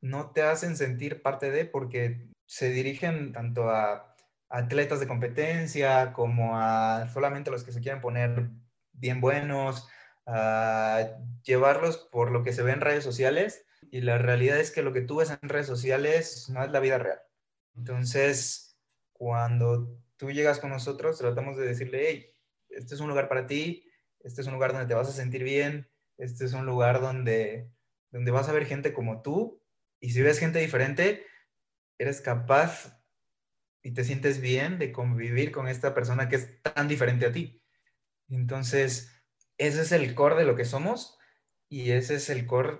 [0.00, 4.14] no te hacen sentir parte de porque se dirigen tanto a
[4.48, 8.50] atletas de competencia como a solamente los que se quieren poner
[8.92, 9.88] bien buenos,
[10.26, 14.82] a llevarlos por lo que se ve en redes sociales Y la realidad es que
[14.82, 17.20] lo que tú ves en redes sociales no es la vida real.
[17.76, 18.76] Entonces,
[19.12, 22.26] cuando tú llegas con nosotros, tratamos de decirle, hey,
[22.68, 23.88] este es un lugar para ti,
[24.20, 25.88] este es un lugar donde te vas a sentir bien,
[26.20, 27.70] este es un lugar donde,
[28.10, 29.62] donde vas a ver gente como tú,
[30.00, 31.26] y si ves gente diferente,
[31.98, 33.00] eres capaz
[33.82, 37.62] y te sientes bien de convivir con esta persona que es tan diferente a ti.
[38.28, 39.12] Entonces,
[39.58, 41.18] ese es el core de lo que somos
[41.68, 42.78] y ese es el core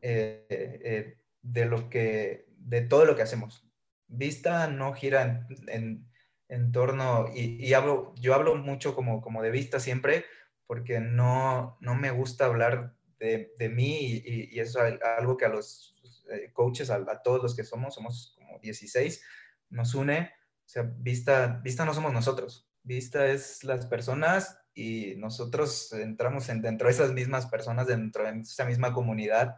[0.00, 3.66] eh, eh, de lo que, de todo lo que hacemos.
[4.08, 6.06] Vista no gira en,
[6.48, 10.24] en, torno, y, hablo, yo hablo mucho como, como de vista siempre,
[10.66, 15.48] porque no, no me gusta hablar de, de mí y, eso es algo que a
[15.48, 15.94] los
[16.30, 19.22] eh, coaches, a, a, todos los que somos, somos como 16,
[19.70, 20.32] nos une.
[20.64, 26.62] O sea, vista, vista no somos nosotros, vista es las personas y nosotros entramos en,
[26.62, 29.56] dentro de esas mismas personas, dentro de esa misma comunidad.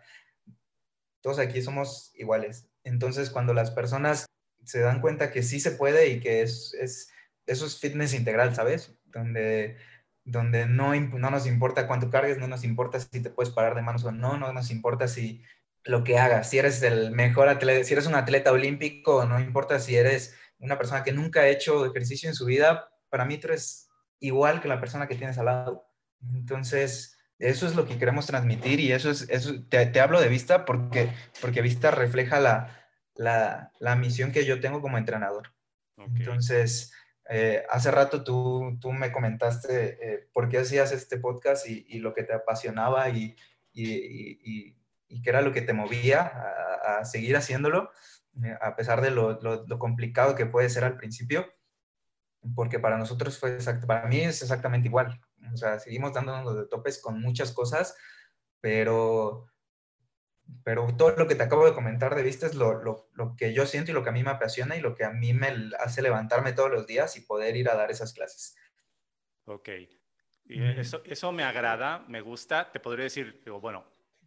[1.20, 2.68] Todos aquí somos iguales.
[2.82, 4.26] Entonces, cuando las personas
[4.64, 7.10] se dan cuenta que sí se puede y que es, es
[7.46, 8.94] eso es fitness integral, ¿sabes?
[9.04, 9.76] Donde,
[10.24, 13.82] donde no, no nos importa cuánto cargues, no nos importa si te puedes parar de
[13.82, 15.42] manos o no, no nos importa si
[15.84, 19.78] lo que hagas, si eres el mejor atleta, si eres un atleta olímpico, no importa
[19.78, 23.48] si eres una persona que nunca ha hecho ejercicio en su vida, para mí tú
[23.48, 25.86] eres igual que la persona que tienes al lado.
[26.32, 30.64] Entonces, eso es lo que queremos transmitir y eso es, eso, te, hablo de vista
[30.64, 35.52] porque, porque vista refleja la, la, la misión que yo tengo como entrenador.
[35.98, 36.92] Entonces,
[37.28, 42.12] eh, hace rato tú, tú me comentaste eh, por qué hacías este podcast y, lo
[42.12, 43.34] que te apasionaba y,
[43.72, 44.74] y,
[45.08, 46.32] y, qué era lo que te movía
[46.84, 47.90] a, seguir haciéndolo,
[48.44, 51.46] eh, a pesar de lo, lo, lo, complicado que puede ser al principio
[52.54, 55.20] porque para nosotros fue exacto, para mí es exactamente igual.
[55.52, 57.96] O sea, seguimos dándonos de topes con muchas cosas,
[58.60, 59.46] pero,
[60.62, 63.52] pero todo lo que te acabo de comentar de vista es lo, lo, lo, que
[63.52, 65.52] yo siento y lo que a mí me apasiona y lo que a mí me
[65.78, 68.56] hace levantarme todos los días y poder ir a dar esas clases.
[69.44, 69.68] Ok.
[70.46, 72.70] Y eso, eso me agrada, me gusta.
[72.70, 73.84] Te podría decir, digo, bueno,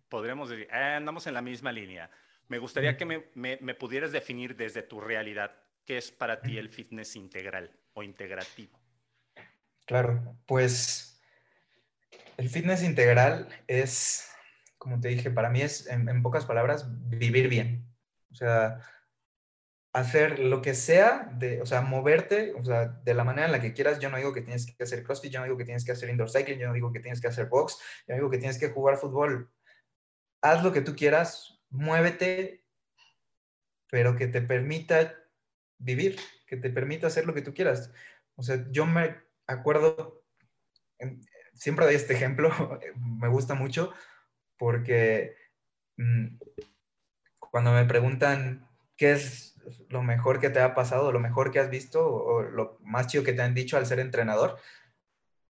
[0.09, 2.09] podremos decir, eh, andamos en la misma línea.
[2.47, 5.51] Me gustaría que me, me, me pudieras definir desde tu realidad
[5.87, 8.77] qué es para ti el fitness integral o integrativo?
[9.85, 11.19] Claro, pues
[12.35, 14.29] el fitness integral es,
[14.77, 17.87] como te dije, para mí es, en, pocas palabras, vivir bien.
[18.31, 18.79] O sea,
[19.93, 23.61] hacer lo que sea, de, o sea, moverte, o sea, de la manera en la
[23.61, 23.99] que quieras.
[23.99, 26.09] Yo no digo que tienes que hacer CrossFit, yo no digo que tienes que hacer
[26.09, 28.59] indoor cycling, yo no digo que tienes que hacer box, yo no digo que tienes
[28.59, 29.51] que jugar fútbol.
[30.41, 32.63] Haz lo que tú quieras, muévete,
[33.89, 35.15] pero que te permita
[35.79, 37.91] vivir, que te permita hacer lo que tú quieras.
[38.35, 40.23] O sea, yo me acuerdo,
[41.53, 42.51] siempre doy este ejemplo,
[42.95, 43.93] me gusta mucho,
[44.57, 45.35] porque
[45.97, 46.37] mm,
[47.39, 49.55] cuando me preguntan qué es
[49.89, 53.23] lo mejor que te ha pasado, lo mejor que has visto, o lo más chido
[53.23, 54.57] que te han dicho al ser entrenador,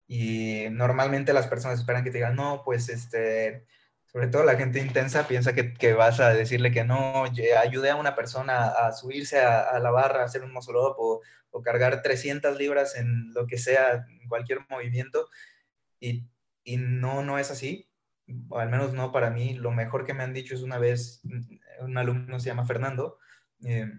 [0.07, 3.65] y normalmente las personas esperan que te digan, no, pues este,
[4.11, 8.13] sobre todo la gente intensa piensa que, vas a decirle que no, ayude a una
[8.13, 11.21] persona a subirse a, la barra, hacer un muscle o,
[11.63, 15.29] cargar 300 libras en lo que sea, en cualquier movimiento.
[16.01, 16.25] Y,
[16.77, 17.87] no, no es así,
[18.50, 19.54] o al menos no para mí.
[19.54, 21.22] Lo mejor que me han dicho es una vez,
[21.80, 23.17] un alumno se llama Fernando,
[23.63, 23.91] eh,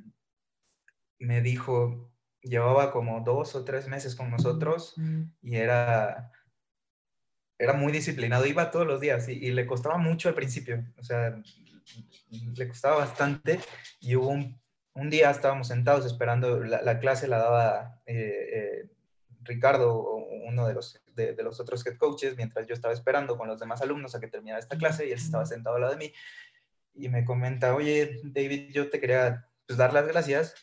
[1.19, 4.95] me dijo, llevaba como dos o tres meses con nosotros
[5.41, 6.33] y era
[7.63, 11.41] era muy disciplinado, iba todos los días y, le costaba mucho al principio, o sea,
[12.57, 13.61] le costaba bastante
[14.01, 14.61] y hubo un,
[14.95, 18.91] un día estábamos sentados esperando, la, clase la daba eh, eh,
[19.43, 19.97] Ricardo,
[20.45, 23.83] uno de los, de, los otros head coaches, mientras yo estaba esperando con los demás
[23.83, 26.13] alumnos a que terminara esta clase y él estaba sentado al lado de mí
[26.95, 30.55] y me comenta, oye, David, yo te quería pues, dar las gracias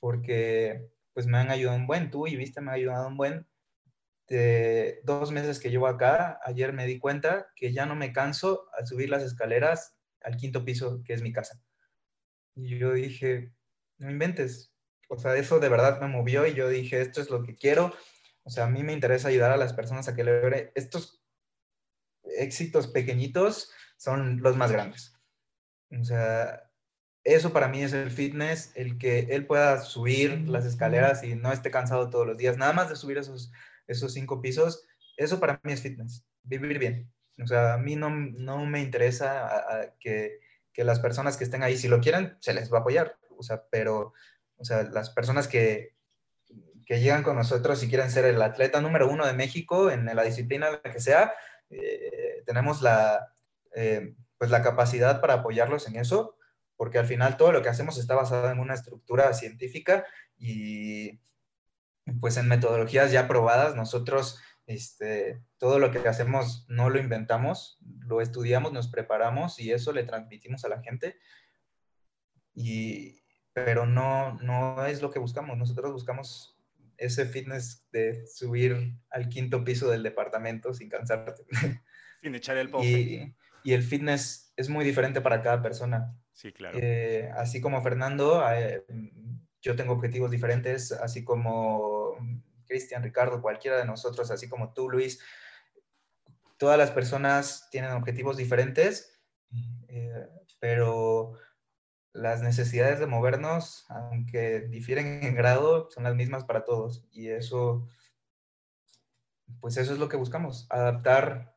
[0.00, 3.46] porque pues me han ayudado un buen, tú y viste, me ha ayudado un buen
[4.28, 8.68] de dos meses que llevo acá, ayer me di cuenta que ya no me canso
[8.76, 11.60] al subir las escaleras al quinto piso, que es mi casa.
[12.54, 13.52] Y yo dije,
[13.98, 14.72] no inventes.
[15.08, 17.92] O sea, eso de verdad me movió y yo dije, esto es lo que quiero.
[18.44, 21.22] O sea, a mí me interesa ayudar a las personas a que logren estos
[22.22, 25.14] éxitos pequeñitos son los más grandes.
[25.90, 26.70] O sea,
[27.24, 31.52] eso para mí es el fitness, el que él pueda subir las escaleras y no
[31.52, 33.50] esté cansado todos los días, nada más de subir esos
[33.86, 37.12] esos cinco pisos, eso para mí es fitness, vivir bien.
[37.42, 40.38] O sea, a mí no, no me interesa que,
[40.72, 43.18] que, las personas que estén ahí, si lo quieren, se les va a apoyar.
[43.36, 44.12] O sea, pero,
[44.56, 45.93] o sea, las personas que,
[46.84, 50.22] que llegan con nosotros y quieren ser el atleta número uno de México en la
[50.22, 51.32] disciplina que sea,
[51.70, 53.34] eh, tenemos la,
[53.74, 56.36] eh, pues la capacidad para apoyarlos en eso,
[56.76, 60.04] porque al final todo lo que hacemos está basado en una estructura científica
[60.36, 61.20] y
[62.20, 63.76] pues en metodologías ya probadas.
[63.76, 69.92] Nosotros este, todo lo que hacemos no lo inventamos, lo estudiamos, nos preparamos y eso
[69.92, 71.16] le transmitimos a la gente.
[72.54, 75.56] Y, pero no, no es lo que buscamos.
[75.56, 76.53] Nosotros buscamos
[77.04, 81.44] ese fitness de subir al quinto piso del departamento sin cansarte.
[82.22, 86.16] Sin echar el Y, y, el fitness es muy diferente para cada persona.
[86.32, 86.78] Sí, claro.
[86.80, 88.82] Eh, así como Fernando, eh,
[89.60, 92.16] yo tengo objetivos diferentes, así como
[92.66, 95.20] Cristian, Ricardo, cualquiera de nosotros, así como tú, Luis,
[96.56, 99.22] todas las personas tienen objetivos diferentes,
[99.88, 100.26] eh,
[100.58, 101.38] pero
[102.14, 107.04] las necesidades de movernos, aunque difieren en grado, son las mismas para todos.
[107.10, 107.88] Y eso,
[109.60, 111.56] pues eso es lo que buscamos, adaptar,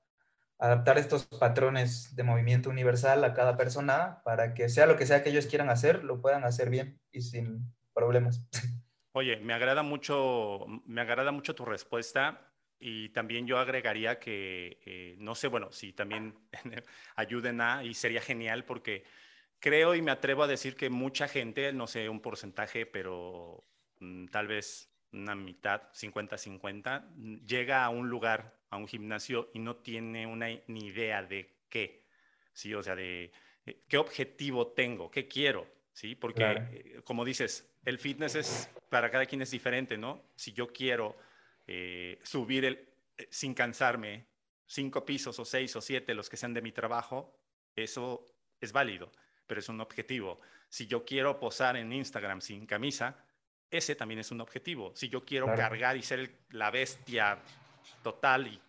[0.57, 5.23] adaptar estos patrones de movimiento universal a cada persona para que sea lo que sea
[5.23, 8.43] que ellos quieran hacer, lo puedan hacer bien y sin problemas.
[9.11, 15.15] Oye, me agrada mucho, me agrada mucho tu respuesta y también yo agregaría que, eh,
[15.19, 16.35] no sé, bueno, si también
[17.15, 19.03] ayuden a, y sería genial porque
[19.59, 23.63] creo y me atrevo a decir que mucha gente, no sé un porcentaje, pero
[23.99, 29.77] mm, tal vez una mitad, 50-50, llega a un lugar, a un gimnasio y no
[29.77, 32.03] tiene una ni idea de qué,
[32.53, 32.73] ¿sí?
[32.73, 33.31] O sea, de
[33.65, 36.15] eh, qué objetivo tengo, qué quiero, ¿sí?
[36.15, 40.21] Porque, eh, como dices, el fitness es, para cada quien es diferente, ¿no?
[40.35, 41.17] Si yo quiero
[41.65, 44.27] eh, subir el, eh, sin cansarme
[44.65, 47.37] cinco pisos o seis o siete, los que sean de mi trabajo,
[47.75, 48.25] eso
[48.61, 49.11] es válido,
[49.47, 50.39] pero es un objetivo.
[50.69, 53.23] Si yo quiero posar en Instagram sin camisa,
[53.71, 54.95] ese también es un objetivo.
[54.95, 57.39] Si yo quiero cargar y ser la bestia
[58.03, 58.61] total y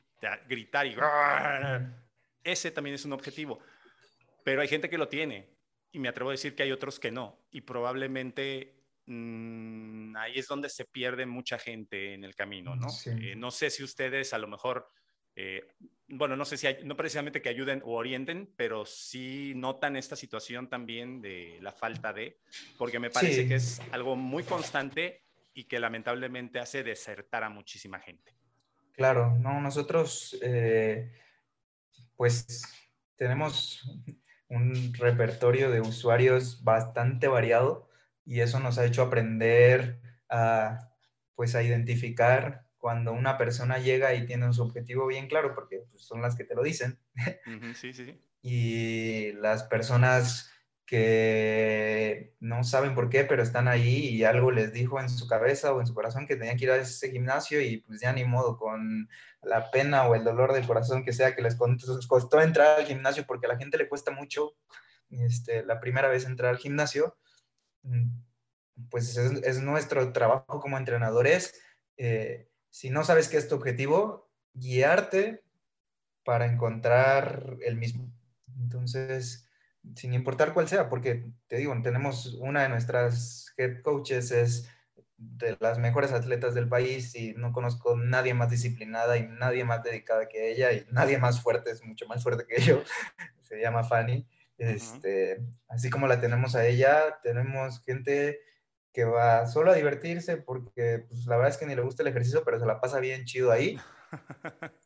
[0.49, 0.97] gritar y
[2.45, 3.61] ese también es un objetivo.
[4.45, 5.49] Pero hay gente que lo tiene
[5.93, 7.39] y me atrevo a decir que hay otros que no.
[7.51, 8.79] Y probablemente
[9.11, 12.89] Mm, ahí es donde se pierde mucha gente en el camino, ¿no?
[13.07, 14.87] Eh, no sé si ustedes a lo mejor,
[15.41, 15.69] eh,
[16.09, 20.17] bueno, no sé si, hay, no precisamente que ayuden o orienten, pero sí notan esta
[20.17, 22.41] situación también de la falta de,
[22.77, 25.23] porque me parece que es algo muy constante
[25.55, 28.35] y que lamentablemente hace desertar a muchísima gente.
[28.91, 31.13] Claro, no, nosotros eh,
[32.17, 32.65] pues
[33.15, 33.89] tenemos
[34.49, 37.89] un repertorio de usuarios bastante variado
[38.25, 40.91] y eso nos ha hecho aprender a,
[41.37, 46.03] pues, a identificar cuando una persona llega y tiene su objetivo bien claro, porque pues,
[46.03, 46.99] son las que te lo dicen.
[47.75, 48.21] Sí, sí, sí.
[48.43, 50.53] y las personas
[50.87, 55.75] que no saben por qué, pero están ahí y algo les dijo en su cabeza
[55.75, 58.25] o en su corazón que tenían que ir a ese gimnasio y pues ya ni
[58.25, 59.09] modo, con
[59.43, 63.25] la pena o el dolor del corazón que sea que les costó entrar al gimnasio
[63.27, 64.55] porque a la gente le cuesta mucho
[65.11, 67.19] este, la primera vez entrar al gimnasio,
[67.83, 68.09] Mm,
[68.91, 71.55] pues es, nuestro trabajo como entrenadores.
[71.97, 75.43] Eh, si no sabes qué es tu objetivo, guiarte
[76.25, 78.13] para encontrar el mismo.
[78.61, 79.49] Entonces,
[79.95, 84.69] sin importar cuál sea, porque te digo, tenemos una de nuestras head coaches, es
[85.17, 89.83] de las mejores atletas del país y no conozco nadie más disciplinada y nadie más
[89.83, 92.83] dedicada que ella y nadie más fuerte, es mucho más fuerte que yo.
[93.43, 94.27] Se llama Fanny.
[94.59, 98.41] Este, Así como la tenemos a ella, tenemos gente
[98.93, 102.09] que va solo a divertirse porque pues, la verdad es que ni le gusta el
[102.09, 103.79] ejercicio, pero se la pasa bien chido ahí.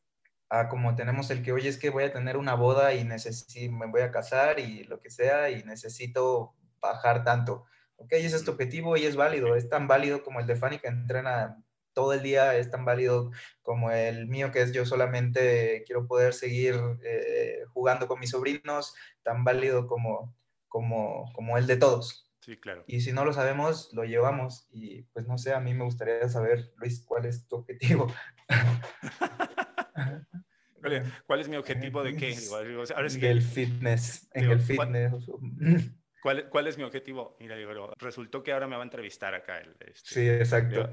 [0.55, 3.73] Ah, como tenemos el que, oye, es que voy a tener una boda y necesito,
[3.75, 7.65] me voy a casar y lo que sea y necesito bajar tanto.
[7.97, 10.79] Ok, ese es tu objetivo y es válido, es tan válido como el de Fanny
[10.79, 11.57] que entrena
[11.93, 13.31] todo el día es tan válido
[13.63, 18.95] como el mío, que es yo solamente quiero poder seguir eh, jugando con mis sobrinos,
[19.23, 20.35] tan válido como,
[20.69, 22.29] como, como el de todos.
[22.45, 22.83] Sí, claro.
[22.89, 24.67] Y si no lo sabemos, lo llevamos.
[24.73, 28.13] Y pues no sé, a mí me gustaría saber, Luis, cuál es tu objetivo.
[31.27, 32.35] ¿Cuál es mi objetivo de qué?
[32.97, 35.13] Ahora el fitness, en el fitness.
[36.51, 37.37] ¿Cuál, es mi objetivo?
[37.41, 39.59] Mira, digo, resultó que ahora me va a entrevistar acá.
[39.59, 40.89] El, este, sí, exacto.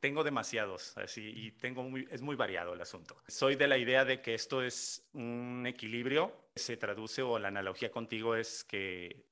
[0.00, 3.20] tengo demasiados, así, y tengo muy, es muy variado el asunto.
[3.26, 7.90] Soy de la idea de que esto es un equilibrio, se traduce o la analogía
[7.90, 9.24] contigo es que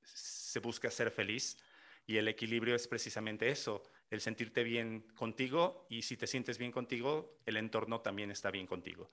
[0.51, 1.57] se busca ser feliz
[2.05, 6.73] y el equilibrio es precisamente eso, el sentirte bien contigo y si te sientes bien
[6.73, 9.09] contigo, el entorno también está bien contigo.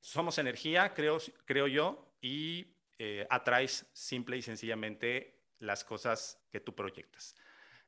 [0.00, 6.74] Somos energía, creo, creo yo, y eh, atraes simple y sencillamente las cosas que tú
[6.74, 7.36] proyectas.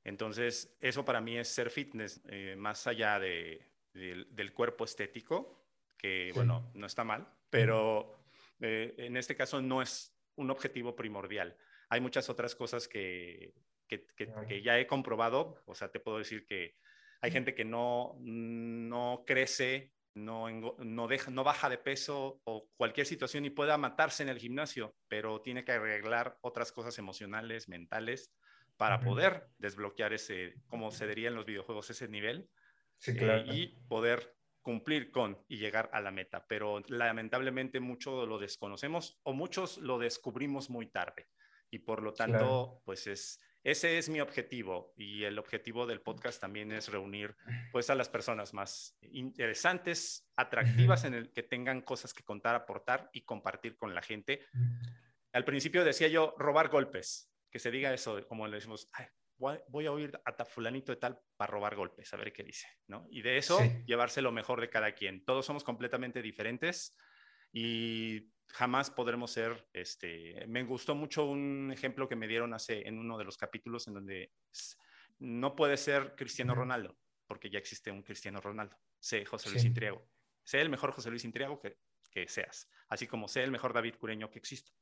[0.04, 5.64] Entonces, eso para mí es ser fitness, eh, más allá de, del cuerpo estético,
[5.96, 8.20] que bueno, no está mal, pero
[8.60, 11.56] eh, en este caso no es un objetivo primordial.
[11.90, 13.52] Hay muchas otras cosas que,
[13.88, 16.76] que, que, ya he comprobado, o sea, te puedo decir que
[17.20, 23.06] hay gente que no, no crece, no, no, deja, no baja de peso o cualquier
[23.06, 28.32] situación y pueda matarse en el gimnasio, pero tiene que arreglar otras cosas emocionales, mentales,
[28.76, 32.48] para poder desbloquear ese, como se diría en los videojuegos, ese nivel
[33.06, 36.46] eh, y poder cumplir con y llegar a la meta.
[36.48, 41.28] Pero lamentablemente mucho lo desconocemos o muchos lo descubrimos muy tarde
[41.70, 46.40] y por lo tanto, pues es ese es mi objetivo y el objetivo del podcast
[46.40, 47.36] también es reunir
[47.72, 53.10] pues a las personas más interesantes, atractivas en el que tengan cosas que contar, aportar
[53.12, 54.46] y compartir con la gente.
[55.32, 58.88] Al principio decía yo robar golpes, que se diga eso, como le decimos,
[59.36, 63.06] voy, a oír a fulanito de tal para robar golpes, a ver qué dice, ¿no?
[63.10, 65.22] Y de eso llevarse lo mejor de cada quien.
[65.26, 66.96] Todos somos completamente diferentes
[67.52, 72.98] y jamás podremos ser, este, me gustó mucho un ejemplo que me dieron hace en
[72.98, 74.32] uno de los capítulos en donde
[75.18, 76.96] no puede ser Cristiano Ronaldo,
[77.26, 80.04] porque ya existe un Cristiano Ronaldo, sé José Luis Intriago,
[80.42, 81.78] sé el mejor José Luis Intriago que,
[82.10, 84.72] que seas, así como sé el mejor David Cureño que existe.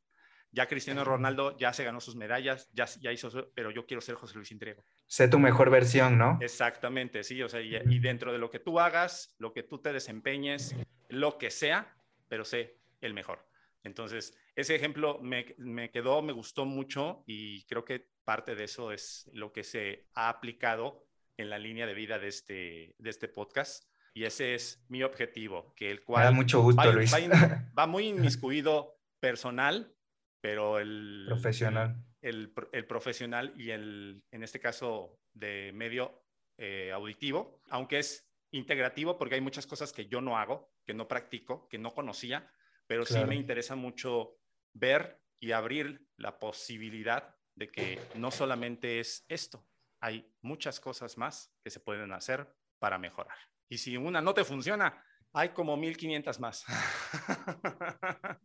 [0.50, 4.14] Ya Cristiano Ronaldo ya se ganó sus medallas, ya, ya hizo, pero yo quiero ser
[4.14, 4.82] José Luis Intriago.
[5.06, 6.38] Sé tu mejor versión, ¿no?
[6.40, 9.78] Exactamente, sí, o sea, y, y dentro de lo que tú hagas, lo que tú
[9.82, 10.74] te desempeñes,
[11.10, 11.97] lo que sea,
[12.29, 13.47] pero sé el mejor.
[13.85, 18.93] Entonces, ese ejemplo me, me, quedó, me gustó mucho y creo que parte de eso
[18.93, 21.07] es lo que se ha aplicado
[21.37, 23.85] en la línea de vida de este, de este podcast.
[24.14, 26.22] Y ese es mi objetivo, que el cual...
[26.22, 27.12] Me da mucho gusto, va, Luis.
[27.14, 29.95] Va, muy inmiscuido personal,
[30.41, 31.24] pero el...
[31.29, 32.05] Profesional.
[32.20, 36.24] El, el, profesional y el, en este caso, de medio
[36.59, 41.07] eh, auditivo, aunque es integrativo porque hay muchas cosas que yo no hago, que no
[41.07, 42.51] practico, que no conocía,
[42.86, 44.39] pero sí me interesa mucho
[44.72, 49.62] ver y abrir la posibilidad de que no solamente es esto,
[50.01, 53.36] hay muchas cosas más que se pueden hacer para mejorar.
[53.68, 56.64] Y si una no te funciona, hay como 1500 más.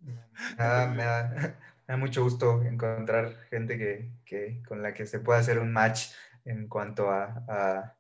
[0.58, 3.78] Ah, me, da, mucho gusto encontrar gente
[4.26, 6.08] que, con la que se pueda hacer un match
[6.44, 7.98] en cuanto a, a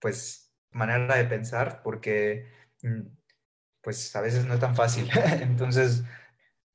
[0.00, 2.50] pues manera de pensar, porque
[2.82, 3.17] mm,
[3.88, 5.08] pues a veces no es tan fácil.
[5.40, 6.04] Entonces,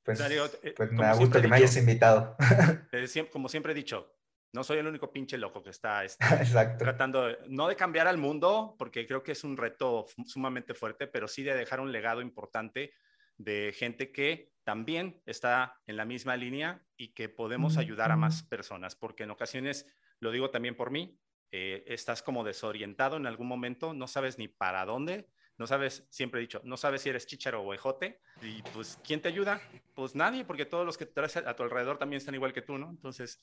[0.01, 2.35] pues, eh, pues me da gusto que me hayas invitado.
[3.31, 4.11] como siempre he dicho,
[4.51, 6.25] no soy el único pinche loco que está este,
[6.79, 11.27] tratando, no de cambiar al mundo, porque creo que es un reto sumamente fuerte, pero
[11.27, 12.95] sí de dejar un legado importante
[13.37, 18.41] de gente que también está en la misma línea y que podemos ayudar a más
[18.41, 19.85] personas, porque en ocasiones,
[20.19, 21.19] lo digo también por mí,
[21.51, 26.39] eh, estás como desorientado en algún momento, no sabes ni para dónde, no sabes, siempre
[26.39, 29.61] he dicho, no sabes si eres chicharo o ejote, y pues, ¿quién te ayuda?
[29.93, 32.77] Pues nadie, porque todos los que traes a tu alrededor también están igual que tú,
[32.77, 32.89] ¿no?
[32.89, 33.39] Entonces,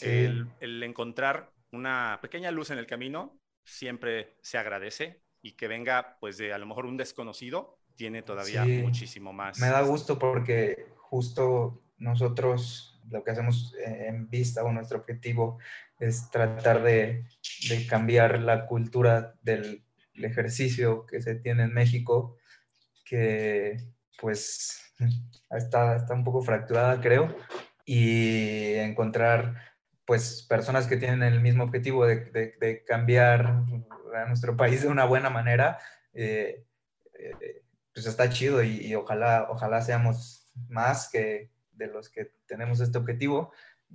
[0.00, 6.36] el, encontrar una pequeña luz en el camino siempre se agradece y que venga, pues,
[6.36, 9.58] de a lo mejor un desconocido, tiene todavía muchísimo más.
[9.58, 15.58] Me da gusto porque justo nosotros lo que hacemos en vista o nuestro objetivo
[15.98, 17.24] es tratar de,
[17.68, 19.84] de cambiar la cultura del
[20.14, 22.36] el ejercicio que se tiene en México,
[23.04, 23.76] que
[24.20, 24.94] pues
[25.50, 27.34] está, está un poco fracturada, creo,
[27.84, 29.72] y encontrar
[30.04, 32.16] pues personas que tienen el mismo objetivo de,
[32.60, 35.78] de, cambiar a nuestro país de una buena manera,
[36.12, 36.66] eh,
[37.14, 37.62] eh,
[37.94, 43.52] pues está chido y, ojalá, ojalá seamos más que de los que tenemos este objetivo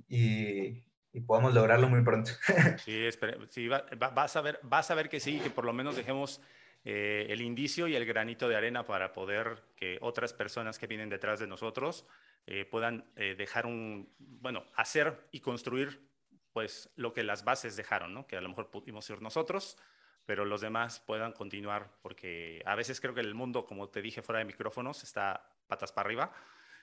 [0.07, 2.31] y, y podamos lograrlo muy pronto.
[2.83, 3.07] Sí,
[3.49, 6.41] sí vas, a ver, vas a ver que sí, que por lo menos dejemos
[6.85, 11.09] eh, el indicio y el granito de arena para poder que otras personas que vienen
[11.09, 12.05] detrás de nosotros
[12.45, 16.07] eh, puedan eh, dejar un, bueno, hacer y construir
[16.53, 18.25] pues lo que las bases dejaron, ¿no?
[18.25, 19.77] Que a lo mejor pudimos ser nosotros,
[20.25, 24.21] pero los demás puedan continuar, porque a veces creo que el mundo, como te dije
[24.21, 26.31] fuera de micrófonos, está patas para arriba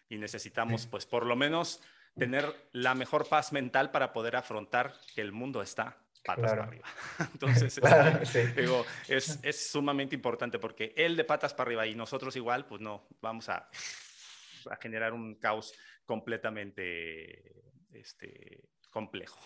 [0.08, 1.82] y necesitamos pues por lo menos
[2.16, 6.88] tener la mejor paz mental para poder afrontar que el mundo está patas para arriba.
[7.32, 7.78] Entonces,
[8.22, 12.66] este, digo, es, es, sumamente importante porque él de patas para arriba y nosotros igual,
[12.66, 13.68] pues no, vamos a,
[14.70, 15.74] a generar un caos
[16.06, 19.38] completamente este, complejo.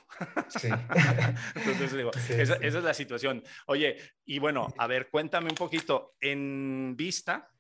[0.49, 0.69] Sí.
[1.55, 3.43] Entonces, digo, esa, esa, es la situación.
[3.67, 7.51] Oye, y bueno, a ver, cuéntame un poquito, en vista,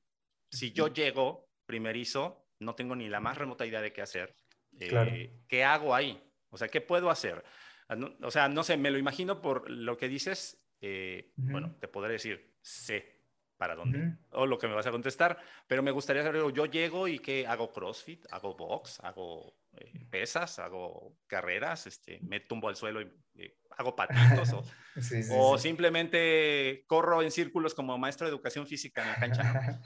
[0.50, 4.34] si yo llego primerizo, no tengo ni la más remota idea de qué hacer,
[4.80, 6.22] eh, ¿Qué hago ahí?
[6.50, 7.44] O sea, ¿qué puedo hacer?
[7.88, 10.64] Ah, o sea, no sé, me lo imagino por lo que dices.
[10.80, 13.18] Eh, bueno, te podré decir, sé.
[13.56, 17.08] para dónde, o lo que me vas a contestar, pero me gustaría saber, yo llego
[17.08, 22.76] y que hago CrossFit, hago box, hago eh, pesas, hago carreras, este, me tumbo al
[22.76, 24.64] suelo y eh, hago patitos, o,
[25.32, 29.82] o simplemente corro en círculos como maestro de educación física en la cancha.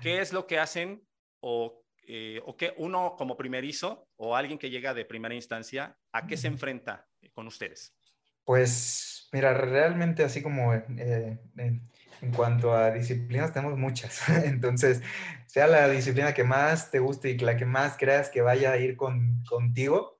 [0.00, 1.06] ¿Qué es lo que hacen
[1.40, 6.26] o, eh, o qué uno como primerizo o alguien que llega de primera instancia, a
[6.26, 7.94] qué se enfrenta con ustedes?
[8.44, 10.72] Pues mira, realmente así como
[12.22, 14.28] en cuanto a disciplinas, tenemos muchas.
[14.44, 15.02] Entonces,
[15.46, 18.78] sea la disciplina que más te guste y la que más creas que vaya a
[18.78, 20.18] ir con, contigo,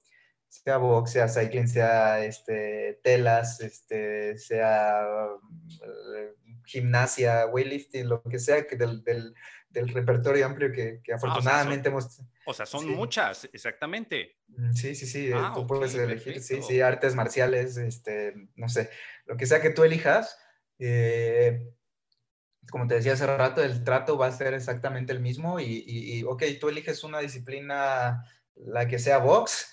[0.48, 5.02] sea box, sea cycling, sea este, telas, este, sea
[6.16, 6.34] eh,
[6.64, 9.34] gimnasia, weightlifting, lo que sea que del, del,
[9.76, 12.22] del repertorio amplio que, que ah, afortunadamente hemos...
[12.46, 14.38] O sea, son muchas, exactamente.
[14.48, 18.88] Mm, sí, sí, sí, ah, tú puedes elegir, sí, sí, artes marciales, este, no sé,
[19.26, 20.38] lo que sea que tú elijas,
[20.78, 21.70] eh,
[22.70, 26.24] como te decía hace rato, el trato va a ser exactamente el mismo y, y,
[26.24, 28.24] ok, tú eliges una disciplina,
[28.54, 29.70] la que sea box,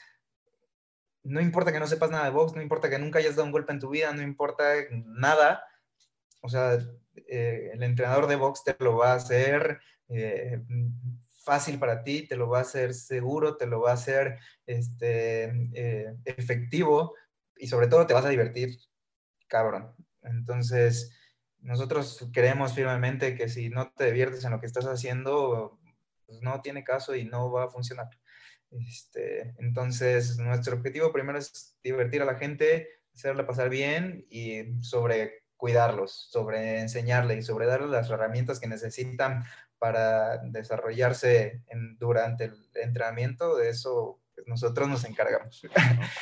[1.23, 3.53] no importa que no sepas nada de box, no importa que nunca hayas dado un
[3.53, 5.63] golpe en tu vida, no importa nada,
[6.41, 6.77] o sea,
[7.27, 9.79] eh, el entrenador de box te lo va a hacer
[10.13, 10.61] eh,
[11.43, 15.45] fácil para ti, te lo va a hacer seguro, te lo va a hacer este,
[15.73, 17.15] eh, efectivo
[17.57, 18.77] y sobre todo te vas a divertir,
[19.47, 19.93] cabrón.
[20.21, 21.11] Entonces,
[21.59, 25.79] nosotros creemos firmemente que si no te diviertes en lo que estás haciendo,
[26.25, 28.09] pues no tiene caso y no va a funcionar.
[28.71, 35.43] Este, entonces, nuestro objetivo primero es divertir a la gente, hacerla pasar bien y sobre
[35.57, 39.43] cuidarlos, sobre enseñarle y sobre darles las herramientas que necesitan
[39.83, 41.61] para desarrollarse
[41.99, 43.57] durante el entrenamiento.
[43.57, 45.61] De eso pues, nosotros nos encargamos.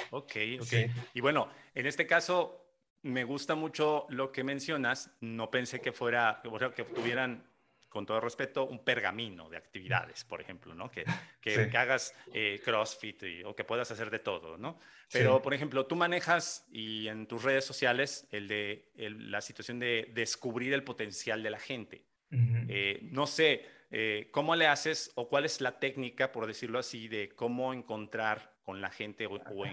[0.10, 0.32] Ok,
[0.62, 0.74] ok.
[1.14, 2.66] Y bueno, en este caso,
[3.04, 5.12] me gusta mucho lo que mencionas.
[5.20, 6.42] No pensé que fuera,
[6.76, 7.48] que tuvieran,
[7.88, 10.90] con todo respeto, un pergamino de actividades, por ejemplo, ¿no?
[10.90, 11.06] Que,
[11.40, 14.80] que, hagas eh, CrossFit o que puedas hacer de todo, ¿no?
[15.12, 20.10] Pero, por ejemplo, tú manejas y en tus redes sociales el de la situación de
[20.16, 22.11] descubrir el potencial de la gente.
[22.32, 27.08] Eh, no sé, eh, ¿cómo le haces o cuál es la técnica, por decirlo así,
[27.08, 29.66] de cómo encontrar con la gente o, o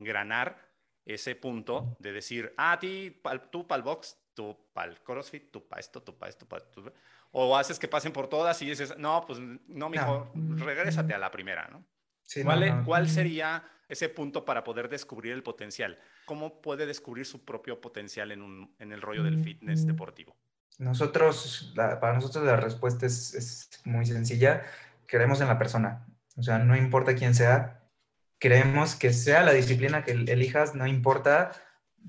[0.00, 0.72] engranar
[1.04, 5.50] ese punto de decir, ah, a ti, tú para el box, tú para el crossfit,
[5.50, 6.92] tú para esto, tú para esto, para esto.
[7.32, 10.64] O haces que pasen por todas y dices, no, pues no, mijo, no.
[10.64, 11.84] regrésate a la primera, ¿no?
[12.44, 15.98] ¿Cuál, ¿Cuál sería ese punto para poder descubrir el potencial?
[16.24, 20.36] ¿Cómo puede descubrir su propio potencial en, un, en el rollo del fitness deportivo?
[20.78, 24.62] Nosotros, para nosotros la respuesta es, es muy sencilla.
[25.06, 26.06] Creemos en la persona.
[26.36, 27.82] O sea, no importa quién sea,
[28.38, 31.52] creemos que sea la disciplina que elijas, no importa,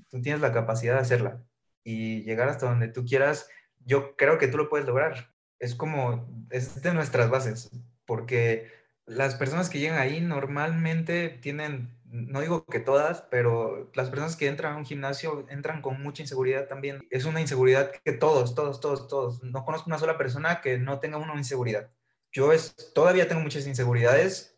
[0.08, 1.44] tú tienes la capacidad de hacerla
[1.84, 3.48] y llegar hasta donde tú quieras,
[3.84, 5.32] yo creo que tú lo puedes lograr.
[5.58, 7.70] Es como, es de nuestras bases,
[8.06, 8.68] porque
[9.06, 14.46] las personas que llegan ahí normalmente tienen, no digo que todas, pero las personas que
[14.46, 17.04] entran a un gimnasio entran con mucha inseguridad también.
[17.10, 19.42] Es una inseguridad que todos, todos, todos, todos.
[19.42, 21.90] No conozco una sola persona que no tenga una inseguridad.
[22.30, 24.56] Yo es, todavía tengo muchas inseguridades,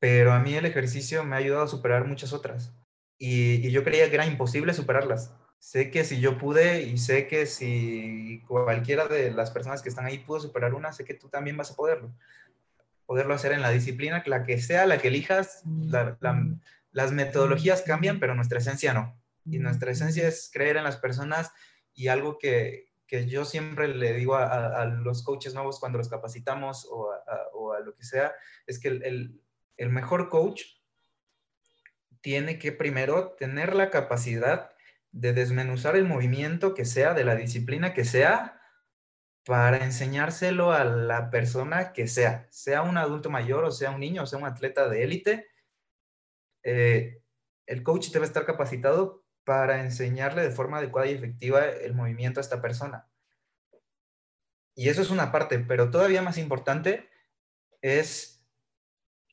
[0.00, 2.74] pero a mí el ejercicio me ha ayudado a superar muchas otras.
[3.16, 5.32] Y, yo creía que era imposible superarlas.
[5.60, 10.04] Sé que si yo pude y sé que si cualquiera de las personas que están
[10.04, 12.12] ahí pudo superar una, sé que tú también vas a poderlo.
[13.06, 15.62] Poderlo hacer en la disciplina, la que sea, la que elijas,
[16.90, 19.18] las metodologías cambian, pero nuestra esencia no.
[19.44, 21.52] Y nuestra esencia es creer en las personas
[21.94, 26.86] y algo que, que yo siempre le digo a, los coaches nuevos cuando los capacitamos
[26.90, 27.22] o a,
[27.54, 28.34] o a lo que sea,
[28.66, 29.40] es que el,
[29.76, 30.62] el mejor coach
[32.20, 34.72] tiene que primero tener la capacidad
[35.12, 38.60] de desmenuzar el movimiento que sea, de la disciplina que sea,
[39.46, 44.24] para enseñárselo a la persona que sea, sea un adulto mayor o sea un niño
[44.24, 45.46] o sea un atleta de élite.
[46.64, 47.22] Eh,
[47.66, 52.42] el coach debe estar capacitado para enseñarle de forma adecuada y efectiva el movimiento a
[52.42, 53.08] esta persona.
[54.74, 57.08] Y eso es una parte, pero todavía más importante
[57.82, 58.44] es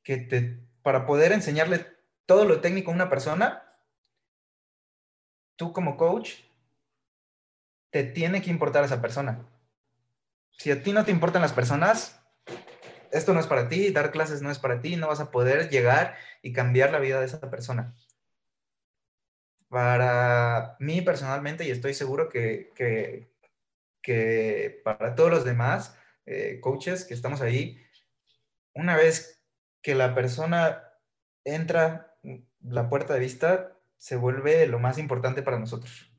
[0.03, 1.87] que te, para poder enseñarle
[2.27, 3.63] todo lo técnico a una persona,
[5.55, 6.35] tú como coach,
[7.89, 9.49] te tiene que importar a esa persona.
[10.63, 12.23] Si a ti no te importan las personas,
[13.11, 15.69] esto no es para ti, dar clases no es para ti, no vas a poder
[15.69, 17.93] llegar y cambiar la vida de esa persona.
[19.67, 23.27] Para mí personalmente, y estoy seguro que,
[24.85, 27.85] para todos los demás eh, coaches que estamos ahí,
[28.73, 29.43] una vez
[29.81, 30.81] que la persona
[31.43, 32.15] entra
[32.61, 36.09] la puerta de vista se vuelve lo más importante para nosotros.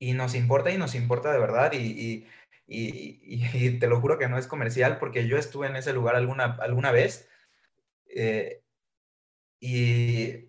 [0.00, 2.26] y nos importa y nos importa de verdad y,
[3.80, 6.92] te lo juro que no es comercial porque yo estuve en ese lugar alguna, alguna
[6.92, 7.28] vez
[8.06, 8.62] eh,
[9.60, 10.48] y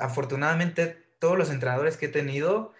[0.00, 0.86] afortunadamente
[1.18, 2.72] todos los entrenadores que he tenido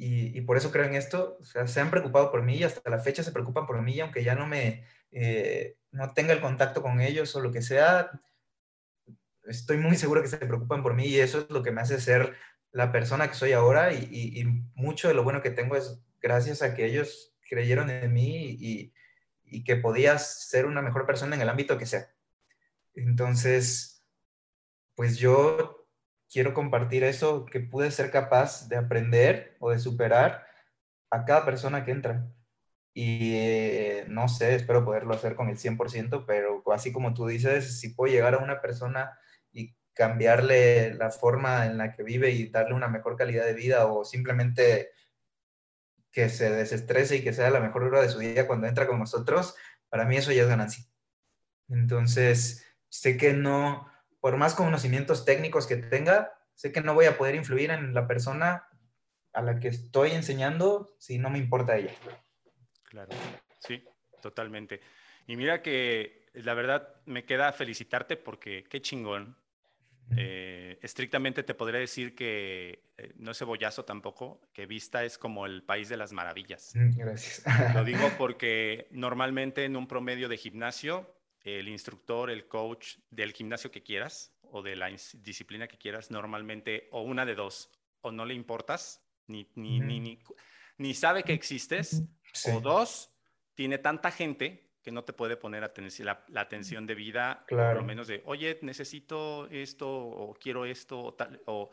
[0.00, 3.24] y, por eso creo en esto, se han preocupado por mí y hasta la fecha
[3.24, 7.34] se preocupan por mí, aunque ya no me, eh, no tenga el contacto con ellos
[7.34, 8.08] o lo que sea,
[9.48, 12.00] estoy muy seguro que se preocupan por mí y eso es lo que me hace
[12.00, 12.36] ser
[12.70, 14.44] la persona que soy ahora y,
[14.76, 18.94] mucho de lo bueno que tengo es gracias a que ellos creyeron en mí y,
[19.64, 22.06] que podías ser una mejor persona en el ámbito que sea.
[22.94, 24.04] Entonces,
[24.94, 25.88] pues yo
[26.30, 30.46] quiero compartir eso que pude ser capaz de aprender o de superar
[31.10, 32.30] a cada persona que entra.
[32.92, 37.80] Y eh, no sé, espero poderlo hacer con el 100%, pero así como tú dices,
[37.80, 39.18] si puedo llegar a una persona
[39.52, 43.86] y cambiarle la forma en la que vive y darle una mejor calidad de vida
[43.86, 44.90] o simplemente
[46.18, 48.98] que se desestrese y que sea la mejor hora de su día cuando entra con
[48.98, 49.54] nosotros,
[49.88, 50.84] para mí eso ya es ganancia.
[51.68, 53.88] Entonces, sé que no,
[54.18, 58.08] por más conocimientos técnicos que tenga, sé que no voy a poder influir en la
[58.08, 58.66] persona
[59.32, 61.94] a la que estoy enseñando si no me importa ella.
[62.82, 63.10] Claro,
[63.60, 63.84] sí,
[64.20, 64.80] totalmente.
[65.28, 69.36] Y mira que la verdad me queda felicitarte porque qué chingón.
[70.16, 75.46] Eh, estrictamente te podría decir que eh, no es cebollazo tampoco, que Vista es como
[75.46, 76.72] el país de las maravillas.
[76.74, 77.42] Mm, gracias.
[77.74, 83.70] Lo digo porque normalmente en un promedio de gimnasio, el instructor, el coach del gimnasio
[83.70, 88.24] que quieras o de la disciplina que quieras, normalmente o una de dos, o no
[88.24, 90.18] le importas, ni, ni, ni,
[90.78, 92.02] ni, sabe que existes,
[92.50, 93.10] o dos,
[93.54, 97.82] tiene tanta gente que no te puede poner atención, la, atención de vida, por lo
[97.82, 101.70] menos de, oye, necesito esto o quiero esto o tal, o,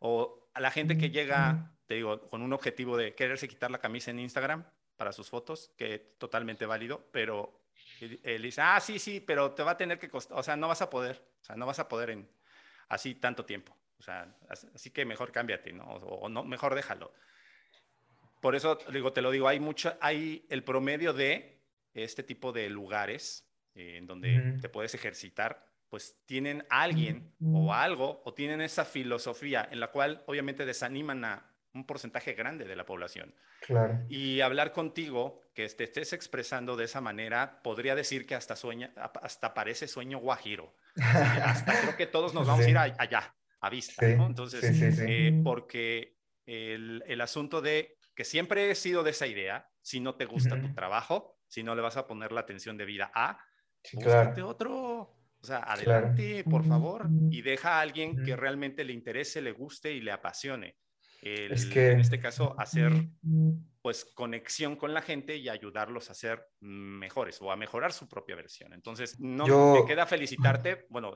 [0.00, 3.78] o a la gente que llega, te digo, con un objetivo de quererse quitar la
[3.78, 4.64] camisa en Instagram
[4.96, 7.62] para sus fotos, que totalmente válido, pero
[8.00, 10.66] él, dice, ah, sí, sí, pero te va a tener que costar, o sea, no
[10.66, 12.28] vas a poder, o sea, no vas a poder en
[12.88, 15.84] así tanto tiempo, o sea, así que mejor cámbiate, ¿no?
[15.84, 17.12] O, no, mejor déjalo.
[18.40, 21.55] Por eso, digo, te lo digo, hay mucho, hay el promedio de
[22.04, 28.22] este tipo de lugares eh, en donde te puedes ejercitar, pues tienen alguien o algo,
[28.24, 32.84] o tienen esa filosofía en la cual obviamente desaniman a un porcentaje grande de la
[32.84, 33.34] población.
[33.60, 34.04] Claro.
[34.08, 38.92] Y hablar contigo, que te estés expresando de esa manera, podría decir que hasta sueña,
[39.22, 40.74] hasta parece sueño guajiro.
[40.96, 44.64] hasta creo que todos nos vamos a ir allá, a vista, Entonces,
[45.00, 46.16] eh, porque
[46.46, 50.60] el, el, asunto de que siempre he sido de esa idea, si no te gusta
[50.60, 53.38] tu trabajo, si no le vas a poner la atención de vida a,
[53.82, 53.98] sí,
[54.42, 55.12] otro.
[55.38, 59.92] O sea, adelante, por favor, y deja a alguien que realmente le interese, le guste
[59.92, 60.76] y le apasione.
[61.22, 61.92] es que...
[61.92, 62.92] En este caso, hacer
[63.86, 68.34] pues conexión con la gente y ayudarlos a ser mejores o a mejorar su propia
[68.34, 68.72] versión.
[68.72, 70.86] Entonces, no me queda felicitarte.
[70.90, 71.12] Bueno,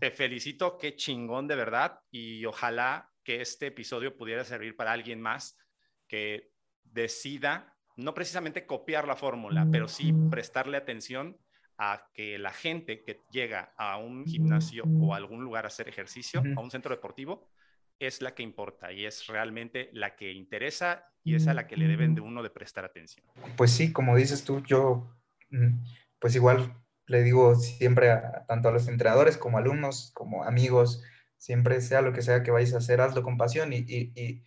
[0.00, 5.20] te felicito, qué chingón de verdad y ojalá que este episodio pudiera servir para alguien
[5.20, 5.58] más
[6.06, 6.50] que
[6.82, 11.36] decida no precisamente copiar la fórmula, pero sí prestarle atención
[11.78, 15.88] a que la gente que llega a un gimnasio o a algún lugar a hacer
[15.88, 17.50] ejercicio, a un centro deportivo,
[17.98, 21.76] es la que importa y es realmente la que interesa y es a la que
[21.76, 23.26] le deben de uno de prestar atención.
[23.56, 25.12] Pues sí, como dices tú, yo
[25.50, 25.80] mm,
[26.20, 26.72] pues igual
[27.06, 31.02] le digo siempre a, tanto a los entrenadores como alumnos, como amigos,
[31.36, 34.44] siempre sea lo que sea que vayas a hacer, hazlo con pasión y, y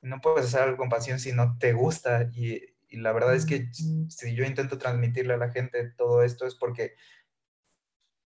[0.00, 3.46] no puedes hacer algo con pasión si no te gusta y, y la verdad es
[3.46, 6.94] que si yo intento transmitirle a la gente todo esto es porque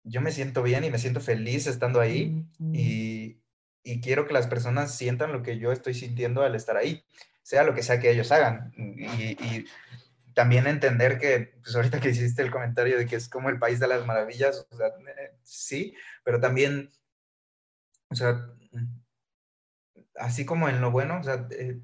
[0.04, 3.42] yo me siento bien y me siento feliz estando ahí y,
[3.84, 7.04] y quiero que las personas sientan lo que yo estoy sintiendo al estar ahí,
[7.42, 8.74] sea lo que sea que ellos hagan.
[8.78, 9.66] Y, y
[10.38, 13.80] también entender que, pues ahorita que hiciste el comentario de que es como el país
[13.80, 16.92] de las maravillas, o sea, eh, sí, pero también,
[18.10, 18.48] o sea,
[20.16, 21.80] así como en lo bueno, o sea, eh,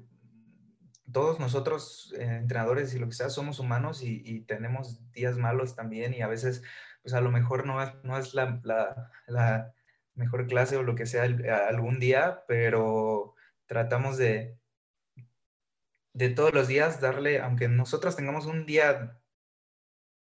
[1.12, 6.14] todos nosotros, eh, entrenadores y lo que sea, somos humanos y, tenemos días malos también
[6.14, 6.62] y a veces,
[7.02, 9.72] pues a lo mejor no es, no es la,
[10.14, 11.24] mejor clase o lo que sea
[11.68, 13.34] algún día, pero
[13.66, 14.56] tratamos de,
[16.12, 19.18] de todos los días darle, aunque nosotros tengamos un día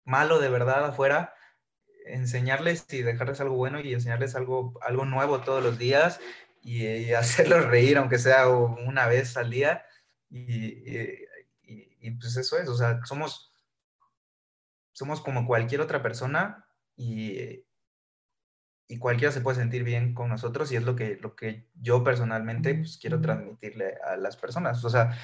[0.03, 1.33] malo de verdad afuera,
[2.05, 6.19] enseñarles y dejarles algo bueno y enseñarles algo, algo nuevo todos los días
[6.61, 9.85] y hacerlos reír, aunque sea una vez al día
[10.37, 11.25] y,
[12.01, 13.53] y, pues eso es, o sea, somos,
[14.91, 16.67] somos como cualquier otra persona
[16.97, 17.63] y,
[18.89, 22.03] y cualquiera se puede sentir bien con nosotros y es lo que, lo que yo
[22.03, 24.83] personalmente pues, quiero transmitirle a las personas.
[24.83, 25.17] O sea,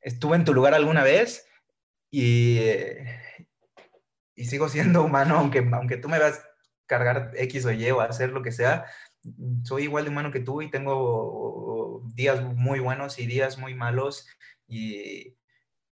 [0.00, 1.46] estuve en tu lugar alguna vez
[2.10, 2.58] y,
[4.34, 6.46] y sigo siendo humano, aunque, aunque tú me vas a
[6.86, 8.86] cargar X o Y o hacer lo que sea,
[9.64, 14.26] soy igual de humano que tú y tengo días muy buenos y días muy malos
[14.66, 15.36] y,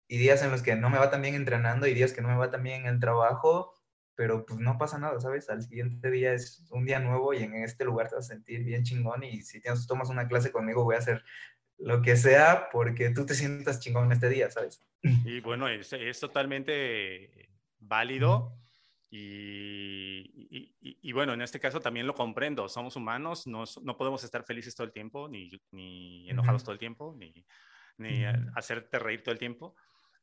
[0.07, 2.29] y días en los que no me va tan bien entrenando y días que no
[2.29, 3.73] me va tan bien en el trabajo
[4.21, 5.49] pero pues no pasa nada, ¿sabes?
[5.49, 8.63] Al siguiente día es un día nuevo y en este lugar te vas a sentir
[8.63, 11.23] bien chingón y si tienes, tomas una clase conmigo voy a hacer
[11.79, 14.79] lo que sea porque tú te sientas chingón este día, ¿sabes?
[15.01, 17.49] Y bueno, es, es totalmente
[17.79, 18.55] válido
[19.13, 24.45] y, y, bueno, en este caso también lo comprendo, somos humanos, no, no podemos estar
[24.45, 27.45] felices todo el tiempo, ni, ni enojados todo el tiempo, ni,
[27.97, 28.23] ni
[28.55, 29.75] hacerte reír todo el tiempo.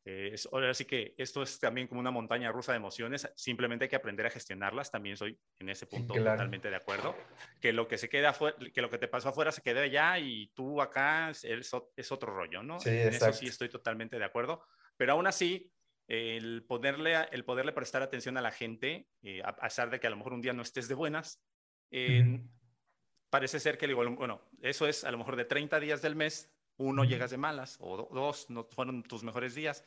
[0.07, 3.89] Eh, ahora sí que esto es también como una montaña rusa de emociones, simplemente hay
[3.91, 7.15] que aprender a gestionarlas, también soy en ese punto totalmente de acuerdo,
[7.61, 10.19] que lo que se queda afuera, que lo que te pasó afuera se quede allá
[10.19, 12.81] y tú acá es, es otro rollo, ¿no?
[12.81, 14.65] Sí, en eso sí estoy totalmente de acuerdo,
[14.97, 15.71] pero aún así,
[16.09, 20.11] el, poderle, el poderle prestar atención a la gente, eh, a pesar de que a
[20.11, 21.41] lo mejor un día no estés de buenas,
[23.31, 27.05] parece ser que, bueno, eso es a lo mejor de 30 días del mes, uno
[27.05, 29.85] llegas de malas o dos no fueron tus mejores días,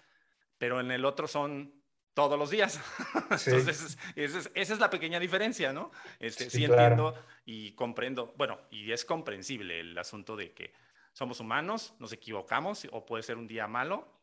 [0.58, 1.82] pero en el otro son
[2.14, 2.80] todos los días.
[3.46, 5.92] Entonces, esa es, la pequeña diferencia, ¿no?
[6.20, 7.16] Este, sí, entiendo
[7.46, 10.74] y comprendo, bueno, y es comprensible el asunto de que
[11.14, 14.22] somos humanos, nos equivocamos o puede ser un día malo,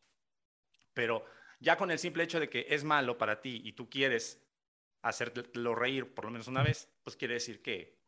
[0.95, 1.25] pero
[1.61, 4.41] ya con el simple hecho de que es malo para ti y tú quieres
[5.03, 7.99] hacerlo reír por lo menos una vez, pues quiere decir que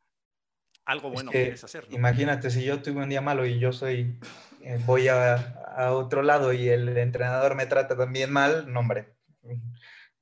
[0.84, 1.86] algo bueno quieres hacer.
[1.90, 4.18] Imagínate, si yo tuve un día malo y yo soy,
[4.62, 5.34] eh, voy a,
[5.76, 9.14] a, otro lado y el entrenador me trata también mal, no, hombre.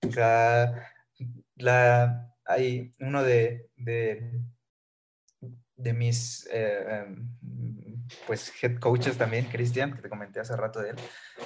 [0.07, 0.93] O sea,
[1.57, 4.41] la, hay uno de, de,
[5.77, 7.29] de mis eh, em,
[8.27, 10.97] pues head coaches también, Cristian, que te comenté hace rato de él,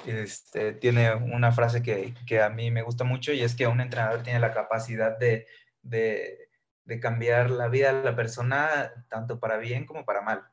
[0.05, 3.81] este, tiene una frase que, que, a mí me gusta mucho y es que un
[3.81, 5.47] entrenador tiene la capacidad de,
[5.81, 6.43] de
[6.85, 10.43] de cambiar la vida de la persona tanto para bien como para mal.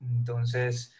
[0.00, 0.94] Entonces,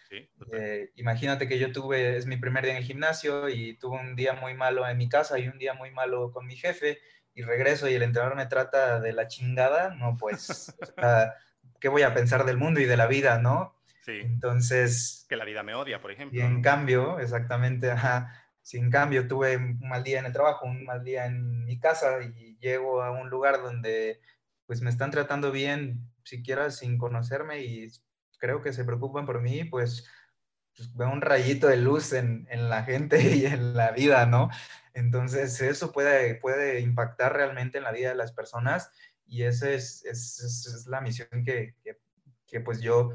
[0.52, 4.16] eh, imagínate que yo tuve, es mi primer día en el gimnasio y tuve un
[4.16, 6.98] día muy malo en mi casa y un día muy malo con mi jefe
[7.34, 10.74] y regreso y el entrenador me trata de la chingada, no, pues,
[11.80, 13.75] ¿qué voy a pensar del mundo y de la vida, no?
[14.06, 14.20] Sí.
[14.22, 15.26] Entonces...
[15.28, 16.38] Que la vida me odia, por ejemplo.
[16.38, 18.32] Y en cambio, exactamente, ajá,
[18.62, 21.80] si en cambio tuve un mal día en el trabajo, un mal día en mi
[21.80, 24.20] casa y llego a un lugar donde
[24.64, 27.90] pues me están tratando bien, siquiera sin conocerme y
[28.38, 30.08] creo que se preocupan por mí, pues,
[30.76, 34.50] pues veo un rayito de luz en, en, la gente y en la vida, ¿no?
[34.94, 38.90] Entonces eso puede, puede impactar realmente en la vida de las personas
[39.26, 41.98] y esa es, es, es, la misión que, que,
[42.46, 43.10] que, pues yo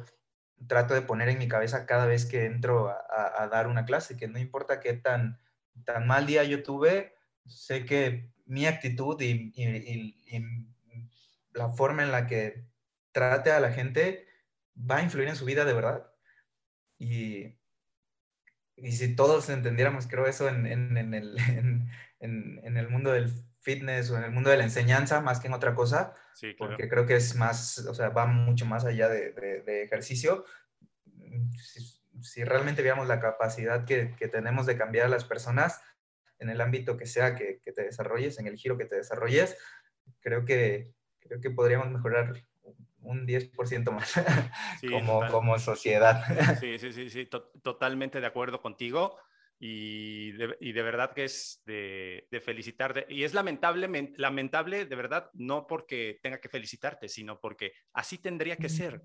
[0.68, 4.28] trato de poner en mi cabeza cada vez que entro a, dar una clase, que
[4.28, 5.40] no importa qué tan,
[5.86, 9.54] tan mal día yo tuve, sé que mi actitud y,
[11.54, 12.66] la forma en la que
[13.12, 14.26] trate a la gente
[14.78, 16.12] va a influir en su vida de verdad.
[16.98, 17.58] Y,
[18.78, 20.66] si todos entendiéramos, creo, eso en,
[21.14, 21.38] el,
[22.22, 25.76] el, mundo del fitness o en el mundo de la enseñanza, más que en otra
[25.76, 26.14] cosa,
[26.58, 30.46] porque creo que es más, o sea, va mucho más allá de, de, ejercicio.
[31.58, 31.82] Si,
[32.22, 35.82] si, realmente viéramos la capacidad que, que, tenemos de cambiar a las personas
[36.40, 39.58] en el ámbito que sea que, que te desarrolles, en el giro que te desarrolles,
[40.20, 42.34] creo que, creo que podríamos mejorar
[43.02, 44.14] un 10% más
[44.90, 46.24] como, como sociedad.
[46.60, 47.28] Sí, sí, sí, sí,
[47.64, 49.18] totalmente de acuerdo contigo.
[49.64, 53.06] Y de, y de verdad que es de, de felicitar.
[53.10, 53.88] y es lamentable,
[54.18, 59.04] lamentable, de verdad, no porque tenga que felicitarte, sino porque así tendría que ser,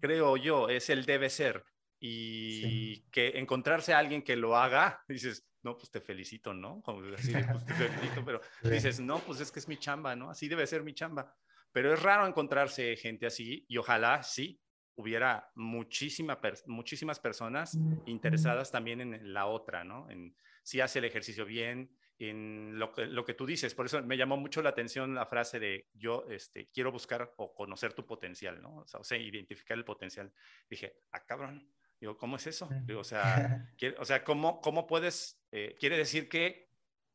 [0.00, 1.62] creo yo, es el debe ser.
[2.00, 6.82] Y que encontrarse a alguien que lo haga, dices, no, pues te felicito, ¿no?
[6.82, 10.30] Como así, pues te felicito, pero dices, no, pues es que es mi chamba, ¿no?
[10.30, 11.32] Así debe ser mi chamba.
[11.70, 14.60] Pero es raro encontrarse gente así y ojalá sí
[14.94, 20.10] hubiera muchísima muchísimas personas interesadas también en la otra, ¿no?
[20.10, 23.74] En si hace el ejercicio bien, en lo que, lo que tú dices.
[23.74, 27.54] Por eso me llamó mucho la atención la frase de yo este, quiero buscar o
[27.54, 28.84] conocer tu potencial, ¿no?
[28.92, 30.32] O sea, identificar el potencial.
[30.68, 31.68] Dije, ah, cabrón.
[32.00, 32.68] Digo, ¿cómo es eso?
[32.84, 33.68] Digo, o sea,
[33.98, 35.40] o sea ¿cómo, cómo puedes?
[35.52, 36.68] Eh, quiere decir que,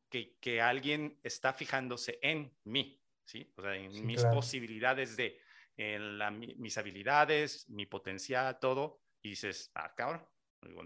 [0.08, 3.52] que, que alguien está fijándose en mí, ¿sí?
[3.56, 5.38] O sea, en mis posibilidades de,
[5.78, 10.26] en la, mis habilidades, mi potencial, todo, y dices, ah, cabrón,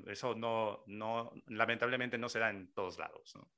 [0.06, 3.50] eso no, no, lamentablemente no se da en todos lados, ¿no?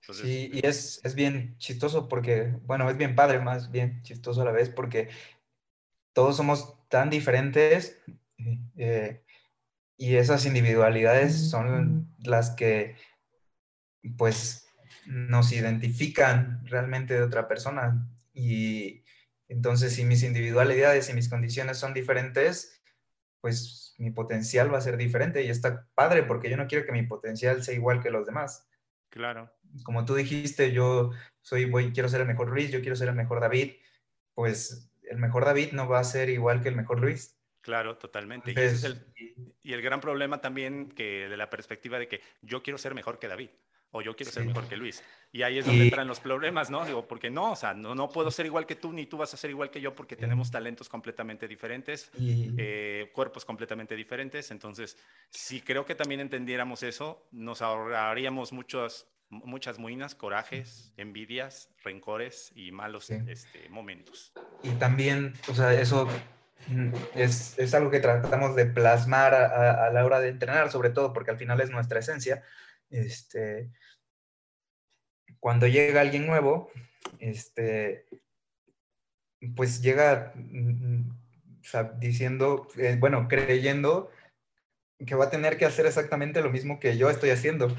[0.00, 4.46] sí, y es, es bien chistoso porque, bueno, es bien padre, más bien chistoso a
[4.46, 5.10] la vez, porque
[6.12, 8.00] todos somos tan diferentes
[8.76, 9.22] eh,
[9.96, 12.96] y esas individualidades son las que
[14.16, 14.66] pues
[15.06, 18.99] nos identifican realmente de otra persona y
[19.50, 22.80] entonces si mis individualidades y mis condiciones son diferentes,
[23.40, 26.92] pues mi potencial va a ser diferente y está padre porque yo no quiero que
[26.92, 28.70] mi potencial sea igual que los demás.
[29.08, 29.52] Claro.
[29.82, 33.16] Como tú dijiste, yo soy, voy, quiero ser el mejor Luis, yo quiero ser el
[33.16, 33.72] mejor David,
[34.34, 37.36] pues el mejor David no va a ser igual que el mejor Luis.
[37.60, 38.52] Claro, totalmente.
[38.52, 39.04] y, ese es el,
[39.62, 43.18] y el gran problema también que de la perspectiva de que yo quiero ser mejor
[43.18, 43.50] que David
[43.92, 45.02] o yo quiero ser mejor que Luis.
[45.32, 46.84] Y ahí es donde entran los problemas, ¿no?
[46.84, 49.32] Digo, porque no, o sea, no, no puedo ser igual que tú, ni tú vas
[49.34, 54.50] a ser igual que yo, porque tenemos talentos completamente diferentes, eh, cuerpos completamente diferentes.
[54.50, 54.96] Entonces,
[55.30, 62.72] si creo que también entendiéramos eso, nos ahorraríamos muchos, muchas muinas, corajes, envidias, rencores y
[62.72, 64.32] malos este, momentos.
[64.62, 66.08] Y también, o sea, eso
[66.68, 70.90] mm, es, es algo que tratamos de plasmar a, a la hora de entrenar, sobre
[70.90, 72.42] todo porque al final es nuestra esencia
[72.90, 73.70] este,
[75.38, 76.70] cuando llega alguien nuevo,
[77.18, 78.06] este,
[79.56, 81.10] pues llega mm,
[81.98, 84.10] diciendo, eh, bueno, creyendo
[85.06, 87.74] que va a tener que hacer exactamente lo mismo que yo estoy haciendo,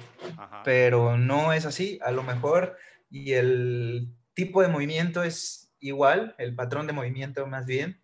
[0.63, 2.77] pero no es así, a lo mejor,
[3.09, 8.01] y el tipo de movimiento es igual, el patrón de movimiento más bien,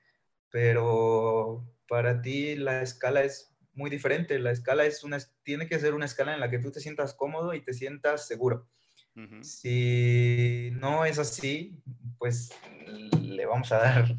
[0.51, 4.37] pero para ti la escala es muy diferente.
[4.39, 7.13] La escala es una, tiene que ser una escala en la que tú te sientas
[7.13, 8.67] cómodo y te sientas seguro.
[9.41, 11.81] Si no es así,
[12.19, 12.51] pues
[13.19, 14.15] le vamos a dar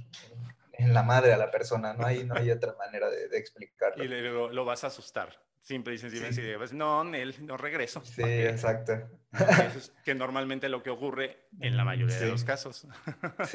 [0.73, 4.03] en la madre a la persona, no hay, no hay otra manera de, explicarlo.
[4.03, 5.41] Y luego lo vas a asustar.
[5.69, 8.03] Simple y sencillamente, pues, no, él no regreso.
[8.03, 8.95] Sí, exacto.
[9.35, 12.87] Eso es que normalmente lo que ocurre en la mayoría de los casos,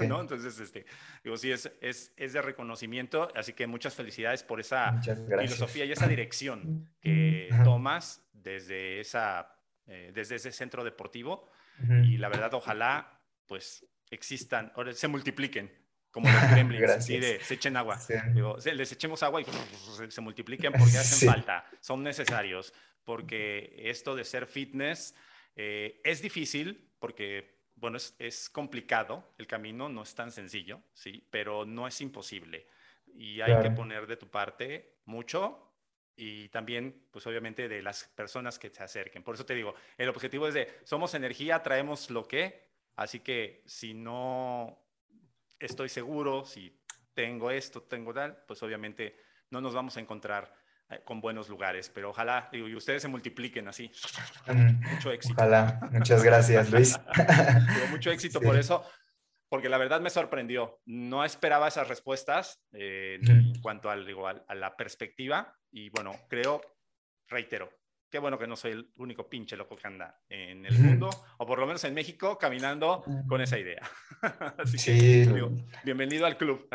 [0.08, 0.22] ¿no?
[0.22, 0.86] Entonces, este,
[1.24, 5.92] digo, sí, es, es, es, de reconocimiento, así que muchas felicidades por esa filosofía y
[5.92, 9.56] esa dirección que tomas desde, esa,
[9.88, 11.50] eh, desde ese centro deportivo.
[12.04, 15.83] Y la verdad, ojalá, pues, existan, se multipliquen
[16.14, 18.00] como los gremlins, así de se echen agua.
[18.34, 19.46] Digo, les echemos agua y
[20.10, 25.16] se multipliquen porque hacen falta, son necesarios, porque esto de ser fitness
[25.56, 31.28] eh, es difícil porque, bueno, es, es, complicado, el camino no es tan sencillo, ¿sí?
[31.30, 32.68] Pero no es imposible
[33.16, 35.72] y hay que poner de tu parte mucho
[36.16, 39.24] y también, pues obviamente, de las personas que se acerquen.
[39.24, 43.64] Por eso te digo, el objetivo es de, somos energía, traemos lo que, así que
[43.66, 44.83] si no
[45.66, 46.80] estoy seguro, si
[47.14, 49.16] tengo esto, tengo tal, pues obviamente
[49.50, 50.54] no nos vamos a encontrar
[50.90, 53.92] eh, con buenos lugares, pero ojalá, digo, y ustedes se multipliquen así.
[54.92, 55.36] mucho éxito.
[55.38, 57.00] Ojalá, muchas gracias, Luis.
[57.92, 58.84] mucho éxito por eso,
[59.50, 60.82] porque la verdad me sorprendió.
[60.86, 64.06] No esperaba esas respuestas eh, en cuanto al,
[64.48, 66.62] a la perspectiva, y bueno, creo,
[67.28, 67.70] reitero,
[68.14, 71.10] qué bueno que no soy el único pinche loco que anda en el mundo,
[71.40, 73.82] o por lo menos en México, caminando con esa idea.
[74.60, 74.92] Así sí.
[75.26, 75.50] que,
[75.84, 76.70] bienvenido al club.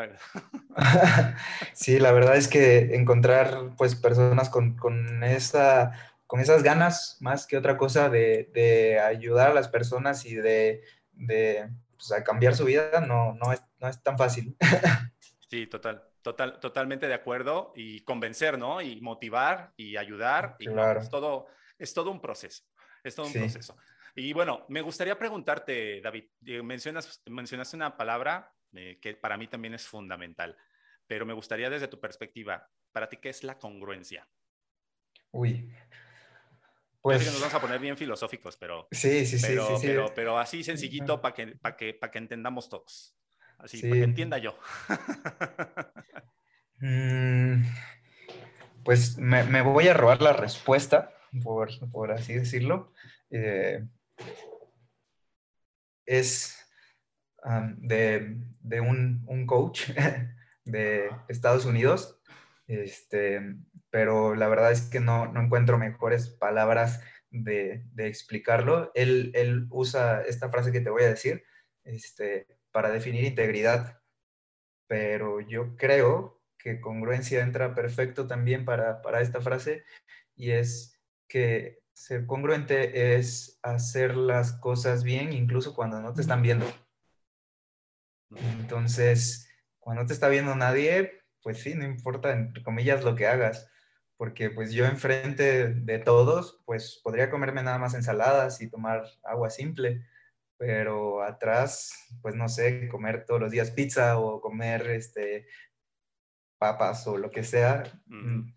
[1.73, 5.93] sí, la verdad es que encontrar pues personas con, con, esa,
[6.27, 10.83] con esas ganas, más que otra cosa, de, de ayudar a las personas y de,
[11.13, 14.57] de pues, a cambiar su vida, no, no, es, no es tan fácil.
[15.49, 16.03] sí, total.
[16.21, 18.81] Total, totalmente de acuerdo y convencer, ¿no?
[18.81, 20.55] Y motivar y ayudar.
[20.59, 21.47] Y es, todo,
[21.77, 22.63] es todo un proceso.
[23.03, 23.77] Es todo un proceso.
[24.15, 29.47] Y bueno, me gustaría preguntarte, David, eh, mencionas, mencionaste una palabra eh, que para mí
[29.47, 30.57] también es fundamental,
[31.07, 34.27] pero me gustaría desde tu perspectiva, para ti, ¿qué es la congruencia?
[35.31, 35.71] Uy.
[37.01, 37.19] Pues...
[37.19, 41.21] que nos vamos a poner bien filosóficos, pero, sí, sí, sí, pero, pero, así sencillito
[41.21, 43.15] para que, para que, para que entendamos todos.
[43.59, 44.57] Así, para que entienda yo.
[46.81, 47.63] Mm,
[48.85, 51.11] pues me, voy a robar la respuesta,
[51.43, 52.93] por, así decirlo.
[53.29, 53.85] Eh,
[56.05, 56.57] es
[57.79, 59.89] de, un, coach
[60.65, 62.21] de Estados Unidos,
[62.67, 63.57] este,
[63.89, 68.91] pero la verdad es que no, encuentro mejores palabras de, explicarlo.
[68.95, 71.43] Él, él, usa esta frase que te voy a decir,
[71.83, 74.01] este, para definir integridad,
[74.87, 79.83] pero yo creo que congruencia entra perfecto también para, esta frase
[80.35, 86.41] y es que ser congruente es hacer las cosas bien incluso cuando no te están
[86.41, 86.65] viendo.
[88.59, 89.49] Entonces,
[89.79, 93.69] cuando no te está viendo nadie, pues sí, no importa, entre comillas, lo que hagas,
[94.17, 99.49] porque pues yo enfrente de todos, pues podría comerme nada más ensaladas y tomar agua
[99.49, 100.05] simple,
[100.59, 105.47] pero atrás, pues no sé, comer todos los días pizza o comer este,
[106.59, 108.53] papas o lo que sea, mm,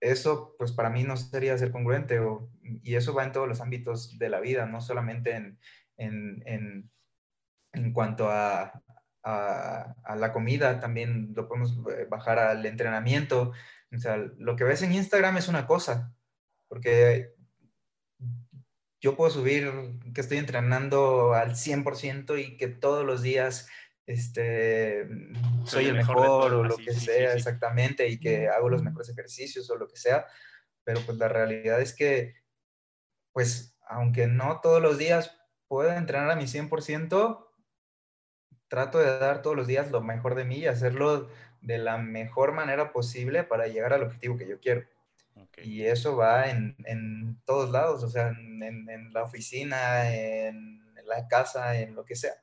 [0.00, 2.18] eso pues para mí no sería ser congruente
[2.82, 5.58] y eso va en todos los ámbitos de la vida, no solamente en,
[5.98, 6.90] en,
[7.74, 8.82] en, cuanto a,
[9.22, 13.52] a, a, la comida, también lo podemos eh, bajar al entrenamiento.
[13.94, 16.14] O sea, lo que ves en Instagram es una cosa,
[16.68, 17.34] porque
[19.02, 19.70] yo puedo subir
[20.14, 23.68] que estoy entrenando al 100% y que todos los días
[24.06, 25.08] este,
[25.64, 29.76] soy, el mejor, o lo que sea, exactamente, y que hago los mejores ejercicios o
[29.76, 30.26] lo que sea,
[30.84, 32.36] pero pues la realidad es que,
[33.32, 35.36] pues, aunque no todos los días
[35.66, 37.48] puedo entrenar a mi 100%,
[38.68, 41.28] trato de dar todos los días lo mejor de mí y hacerlo
[41.60, 44.86] de la mejor manera posible para llegar al objetivo que yo quiero.
[45.62, 51.26] Y eso va en, en, todos lados, o sea, en, en, la oficina, en la
[51.28, 52.34] casa, en lo que sea.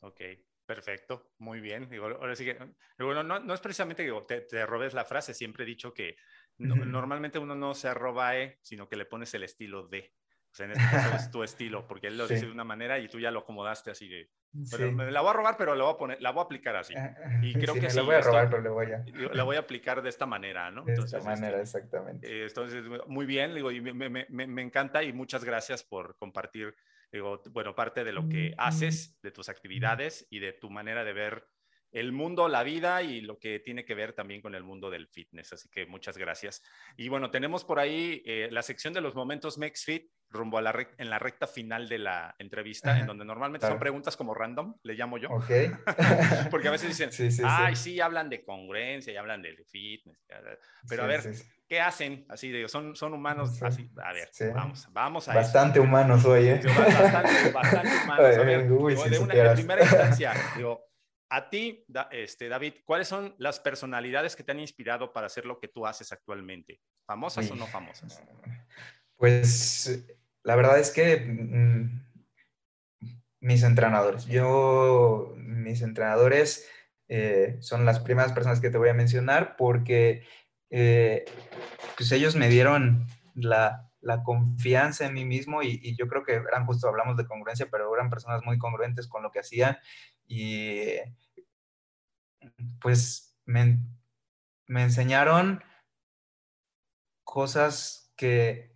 [0.00, 0.20] Ok,
[0.66, 1.88] perfecto, muy bien.
[1.88, 2.58] Digo, ahora sí que,
[2.98, 6.16] bueno, no, no es precisamente que te, te, robes la frase, siempre he dicho que
[6.58, 10.12] normalmente uno no se roba E, sino que le pones el estilo de.
[10.50, 12.98] O sea, en este caso es tu estilo, porque él lo dice de una manera
[12.98, 15.94] y tú ya lo acomodaste así de, me la voy a robar, pero la voy
[15.94, 16.94] a poner, la voy a aplicar así.
[16.96, 17.96] Ah, ah, y creo que sí.
[17.96, 19.04] La voy a robar, pero le voy a.
[19.32, 20.84] La voy a aplicar de esta manera, ¿no?
[20.84, 22.26] De esta manera, este, exactamente.
[22.26, 26.74] Eh, entonces, muy bien, digo, y me, me, me, encanta y muchas gracias por compartir,
[27.12, 31.12] digo, bueno, parte de lo que haces, de tus actividades y de tu manera de
[31.12, 31.46] ver
[31.92, 35.08] el mundo, la vida y lo que tiene que ver también con el mundo del
[35.08, 35.52] fitness.
[35.52, 36.62] Así que muchas gracias.
[36.96, 40.88] Y bueno, tenemos por ahí eh, la sección de los momentos MexFit rumbo a la
[40.98, 44.94] en la recta final de la entrevista, en donde normalmente son preguntas como random, le
[44.94, 45.30] llamo yo.
[45.30, 45.50] Ok.
[46.50, 47.10] Porque a veces dicen,
[47.44, 48.00] ay, sí.
[48.00, 50.18] hablan de congruencia y hablan de fitness.
[50.88, 51.22] Pero a ver,
[51.66, 52.26] ¿qué hacen?
[52.28, 56.60] Así de, son, son humanos, así, a ver, vamos, vamos a Bastante humanos hoy, ¿eh?
[56.64, 58.36] Bastante, bastante humanos.
[58.36, 60.84] A ver, de, una, de primera instancia, digo,
[61.30, 65.60] a ti, este, David, ¿cuáles son las personalidades que te han inspirado para hacer lo
[65.60, 66.80] que tú haces actualmente?
[67.06, 68.22] ¿Famosas o no famosas?
[69.16, 70.04] Pues
[70.42, 72.08] la verdad es que mm,
[73.40, 76.68] mis entrenadores, yo, mis entrenadores
[77.08, 80.24] eh, son las primeras personas que te voy a mencionar porque
[80.70, 81.24] eh,
[81.96, 83.87] pues ellos me dieron la,
[84.24, 88.10] confianza en mí mismo y, yo creo que eran justo, hablamos de congruencia, pero eran
[88.10, 89.78] personas muy congruentes con lo que hacían
[90.26, 90.96] y
[92.80, 93.78] pues me,
[94.68, 95.62] enseñaron
[97.24, 98.74] cosas que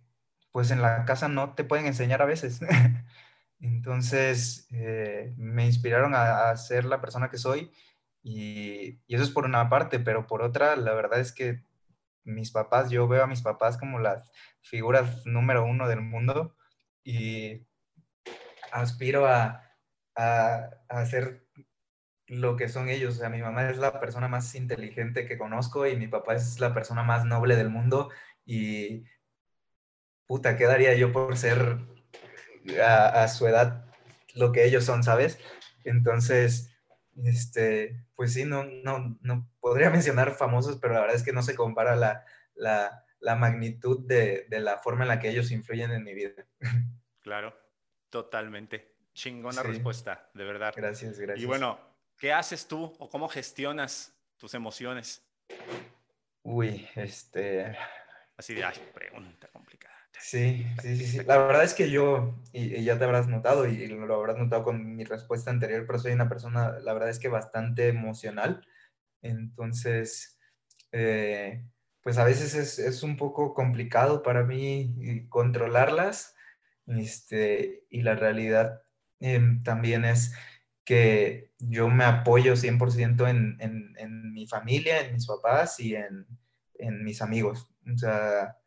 [0.51, 2.59] pues en la casa no te pueden enseñar a veces.
[3.59, 7.71] Entonces eh, me inspiraron a, ser la persona que soy
[8.21, 11.63] y, eso es por una parte, pero por otra, la verdad es que
[12.23, 14.29] mis papás, yo veo a mis papás como las
[14.61, 16.55] figuras número uno del mundo
[17.03, 17.67] y
[18.71, 19.63] aspiro a,
[20.15, 21.45] a, ser
[22.27, 23.15] lo que son ellos.
[23.15, 26.59] O sea, mi mamá es la persona más inteligente que conozco y mi papá es
[26.59, 28.09] la persona más noble del mundo.
[28.45, 29.05] Y
[30.25, 31.77] puta, ¿qué daría yo por ser
[32.83, 33.85] a, su edad
[34.35, 35.39] lo que ellos son, ¿sabes?
[35.83, 36.72] Entonces,
[37.23, 41.43] este, pues sí, no, no, no podría mencionar famosos, pero la verdad es que no
[41.43, 45.91] se compara la, la, la magnitud de, de, la forma en la que ellos influyen
[45.91, 46.45] en mi vida.
[47.23, 47.57] Claro,
[48.09, 48.97] totalmente.
[49.13, 50.73] Chingona respuesta, de verdad.
[50.75, 51.41] Gracias, gracias.
[51.41, 51.79] Y bueno,
[52.23, 55.21] ¿Qué haces tú o cómo gestionas tus emociones?
[56.41, 57.77] Uy, este...
[58.37, 59.92] Así de, ay, pregunta complicada.
[60.19, 64.15] Sí, sí, sí, La verdad es que yo, y, ya te habrás notado, y lo
[64.15, 67.89] habrás notado con mi respuesta anterior, pero soy una persona, la verdad es que bastante
[67.89, 68.65] emocional.
[69.21, 70.39] Entonces,
[70.91, 71.65] eh,
[72.01, 76.35] pues a veces es, un poco complicado para mí controlarlas.
[76.85, 78.81] Este, y la realidad
[79.19, 80.33] em, también es
[80.83, 86.27] que yo me apoyo 100% en, en, en, mi familia, en mis papás y en,
[86.75, 87.69] en, mis amigos.
[87.93, 88.57] O sea,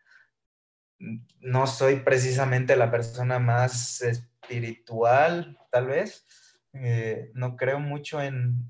[0.99, 6.27] no soy precisamente la persona más espiritual, tal vez.
[6.73, 8.69] Eh, no creo mucho en,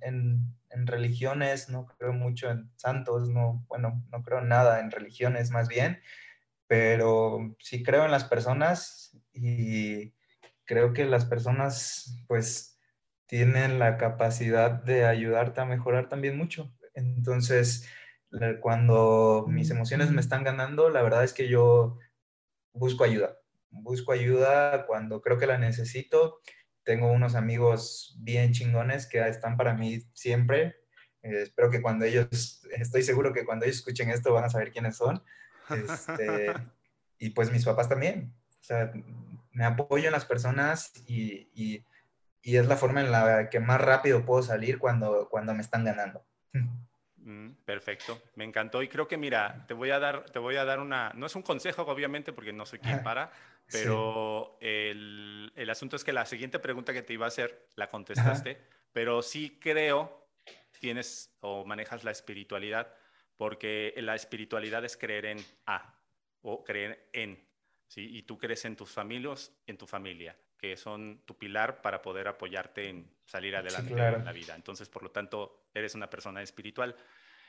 [0.70, 6.02] religiones, no creo mucho en santos, no, bueno, no creo nada en religiones más bien,
[6.66, 10.12] pero sí creo en las personas y
[10.66, 12.78] creo que las personas, pues,
[13.26, 16.72] tienen la capacidad de ayudarte a mejorar también mucho.
[16.94, 17.88] Entonces,
[18.60, 21.98] cuando mis emociones me están ganando, la verdad es que yo
[22.76, 23.36] busco ayuda.
[23.70, 26.40] Busco ayuda cuando creo que la necesito.
[26.84, 30.76] Tengo unos amigos bien chingones que están para mí siempre.
[31.22, 34.70] Eh, espero que cuando ellos, estoy seguro que cuando ellos escuchen esto van a saber
[34.70, 35.22] quiénes son.
[35.70, 36.52] Este,
[37.18, 38.32] y pues mis papás también.
[38.60, 38.92] O sea,
[39.50, 41.84] me apoyo en las personas y, y
[42.46, 45.84] y es la forma en la que más rápido puedo salir cuando, cuando me están
[45.84, 46.24] ganando.
[47.26, 48.84] Mm, perfecto, me encantó.
[48.84, 51.34] Y creo que mira, te voy a dar, te voy a dar una, no es
[51.34, 53.32] un consejo obviamente porque no soy quien para,
[53.68, 57.88] pero el, el, asunto es que la siguiente pregunta que te iba a hacer la
[57.88, 58.60] contestaste,
[58.92, 60.30] pero sí creo
[60.78, 62.94] tienes o manejas la espiritualidad
[63.36, 66.00] porque la espiritualidad es creer en A
[66.42, 67.44] o creer en,
[67.88, 68.06] ¿sí?
[68.18, 72.28] Y tú crees en tus familias, en tu familia, que son tu pilar para poder
[72.28, 74.54] apoyarte en salir adelante en la vida.
[74.54, 76.96] Entonces, por lo tanto, eres una persona espiritual.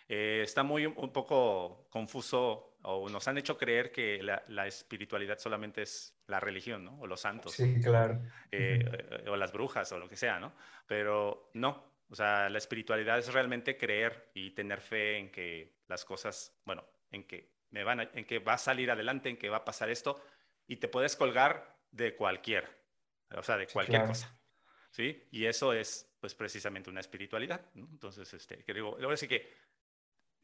[0.10, 5.82] Eh, está muy un poco confuso o nos han hecho creer que la, espiritualidad solamente
[5.82, 7.00] es la religión, ¿no?
[7.00, 7.54] O los santos.
[7.54, 8.22] Sí, claro.
[8.52, 10.54] Eh, o las brujas o lo que sea, ¿no?
[10.86, 16.06] Pero no, o sea, la espiritualidad es realmente creer y tener fe en que las
[16.06, 19.58] cosas, bueno, en que me van en que va a salir adelante, en que va
[19.58, 20.22] a pasar esto
[20.68, 22.70] y te puedes colgar de cualquier,
[23.36, 24.34] o sea, de cualquier cosa.
[24.92, 25.28] ¿Sí?
[25.32, 27.88] Y eso es pues precisamente una espiritualidad, ¿no?
[27.92, 29.54] Entonces, este, que digo, ahora sí que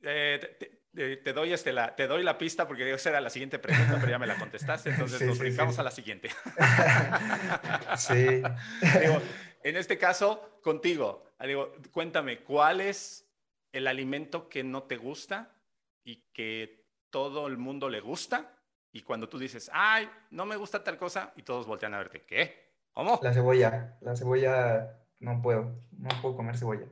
[0.04, 3.96] eh, te, doy este, la, te doy la pista porque esa era la siguiente pregunta,
[4.00, 6.30] pero ya me la contestaste, entonces nos brincamos a la siguiente.
[7.98, 8.14] sí.
[9.02, 9.22] Digo,
[9.64, 13.26] en este caso, contigo, digo, cuéntame, ¿cuál es
[13.72, 15.56] el alimento que no te gusta
[16.04, 18.60] y que todo el mundo le gusta?
[18.92, 22.24] Y cuando tú dices, ay, no me gusta tal cosa, y todos voltean a verte,
[22.24, 22.73] ¿qué?
[22.94, 23.20] ¿Cómo?
[23.22, 26.86] La cebolla, la cebolla, no puedo, no puedo comer cebolla.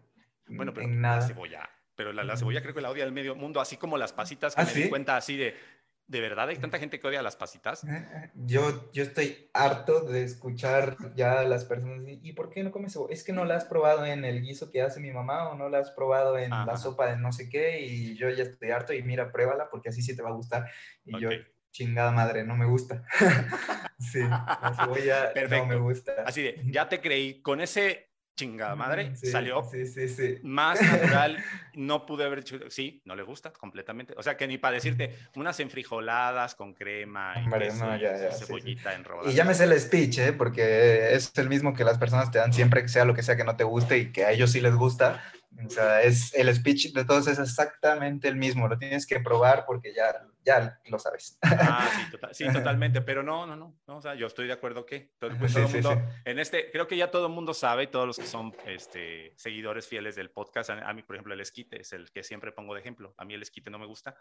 [0.47, 1.17] Bueno, pero en nada.
[1.17, 4.11] la cebolla, pero la, cebolla creo que la odia el medio mundo, así como las
[4.11, 5.55] pasitas que ¿Ah, me di cuenta así de,
[6.11, 7.85] ¿De verdad hay tanta gente que odia las pasitas?
[7.85, 12.65] Eh, eh, yo, yo estoy harto de escuchar ya a las personas, ¿y por qué
[12.65, 13.13] no comes cebolla?
[13.13, 15.69] Es que no la has probado en el guiso que hace mi mamá o no
[15.69, 18.91] la has probado en la sopa de no sé qué y yo ya estoy harto
[18.91, 20.69] y mira, pruébala porque así sí te va a gustar.
[21.05, 21.29] Y yo,
[21.71, 23.03] chingada madre, no me gusta.
[23.99, 26.13] sí, la cebolla no me gusta.
[26.25, 29.61] Así de, ya te creí, con ese chingada madre, salió
[30.43, 31.37] más natural,
[31.75, 35.15] no pude haber hecho, sí, no le gusta completamente, o sea que ni para decirte
[35.35, 37.71] unas enfrijoladas con crema y
[38.31, 40.33] cebollita en Y ya me sé el speech, ¿eh?
[40.33, 43.35] porque es el mismo que las personas te dan siempre que sea lo que sea
[43.35, 45.21] que no te guste y que a ellos sí les gusta,
[45.65, 49.65] o sea, es el speech de todos es exactamente el mismo, lo tienes que probar
[49.65, 51.37] porque ya, ya lo sabes.
[51.41, 54.53] Ah, sí, tota-, sí, totalmente, pero no, no, no, no, o sea, yo estoy de
[54.53, 57.53] acuerdo que todo, pues, todo el mundo, en este, creo que ya todo el mundo
[57.53, 61.41] sabe, todos los que son este, seguidores fieles del podcast, a, mí, por ejemplo, el
[61.41, 64.15] esquite es el que siempre pongo de ejemplo, a mí el esquite no me gusta,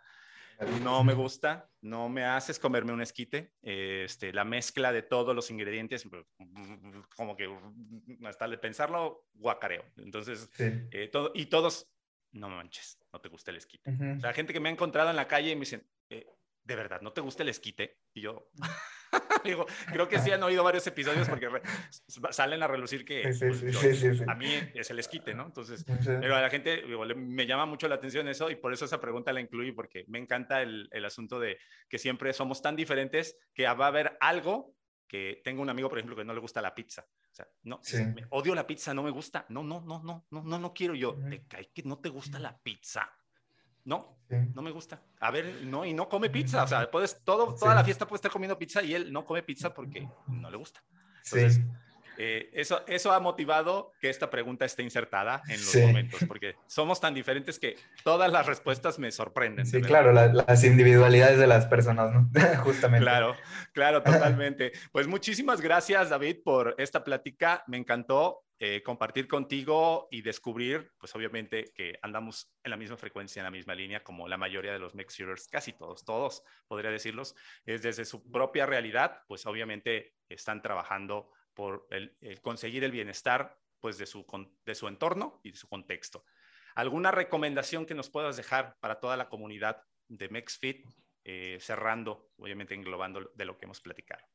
[0.82, 3.52] no me gusta, no me haces comerme un esquite.
[3.62, 6.24] Este, la mezcla de todos los ingredientes, pues,
[7.16, 7.48] como que
[8.24, 9.84] hasta de pensarlo, guacareo.
[9.96, 11.90] Entonces, eh, todo, y todos,
[12.32, 13.90] no manches, no te gusta el esquite.
[14.16, 16.26] O sea, gente que me ha encontrado en la calle y me dicen, eh,
[16.64, 17.98] ¿de verdad no te gusta el esquite?
[18.12, 18.50] Y yo,
[19.44, 21.48] Digo, creo que sí han oído varios episodios porque
[22.30, 25.46] salen a relucir que pues, a mí es el esquite, ¿no?
[25.46, 26.84] Entonces, pero a la gente
[27.16, 30.18] me llama mucho la atención eso y por eso esa pregunta la incluí porque me
[30.18, 31.58] encanta el, el asunto de
[31.88, 34.74] que siempre somos tan diferentes que va a haber algo
[35.10, 37.02] que tengo un amigo, por ejemplo, que no le gusta la pizza.
[37.02, 37.80] O sea, no,
[38.30, 39.44] odio la pizza, no me gusta.
[39.48, 41.16] No, no, no, no, no, no, no quiero yo.
[41.28, 43.12] ¿Te cae que no te gusta la pizza?
[43.84, 44.16] No,
[44.54, 45.02] no me gusta.
[45.20, 46.62] A ver, no, y no come pizza.
[46.64, 49.42] O sea, puedes, todo, toda la fiesta puede estar comiendo pizza y él no come
[49.42, 50.82] pizza porque no le gusta.
[51.24, 51.60] Entonces,
[52.22, 57.00] eh, eso, eso ha motivado que esta pregunta esté insertada en los momentos, porque somos
[57.00, 59.64] tan diferentes que todas las respuestas me sorprenden.
[59.64, 62.30] Sí, claro, las individualidades de las personas, ¿no?
[62.62, 63.04] Justamente.
[63.04, 63.36] Claro,
[63.72, 64.72] claro, totalmente.
[64.92, 67.64] Pues muchísimas gracias, David, por esta plática.
[67.66, 68.44] Me encantó.
[68.62, 73.50] Eh, compartir contigo y descubrir, pues obviamente que andamos en la misma frecuencia, en la
[73.50, 78.04] misma línea, como la mayoría de los shooters, casi todos, todos, podría decirlos, es desde
[78.04, 84.26] su propia realidad, pues obviamente están trabajando por el, conseguir el bienestar, pues de su,
[84.66, 86.26] de su entorno y de su contexto.
[86.74, 90.86] ¿Alguna recomendación que nos puedas dejar para toda la comunidad de MexFit,
[91.24, 94.26] eh, cerrando, obviamente englobando de lo que hemos platicado?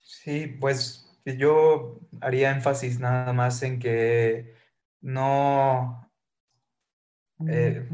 [0.00, 4.54] Sí, pues yo haría énfasis nada más en que
[5.00, 6.10] no,
[7.46, 7.86] eh,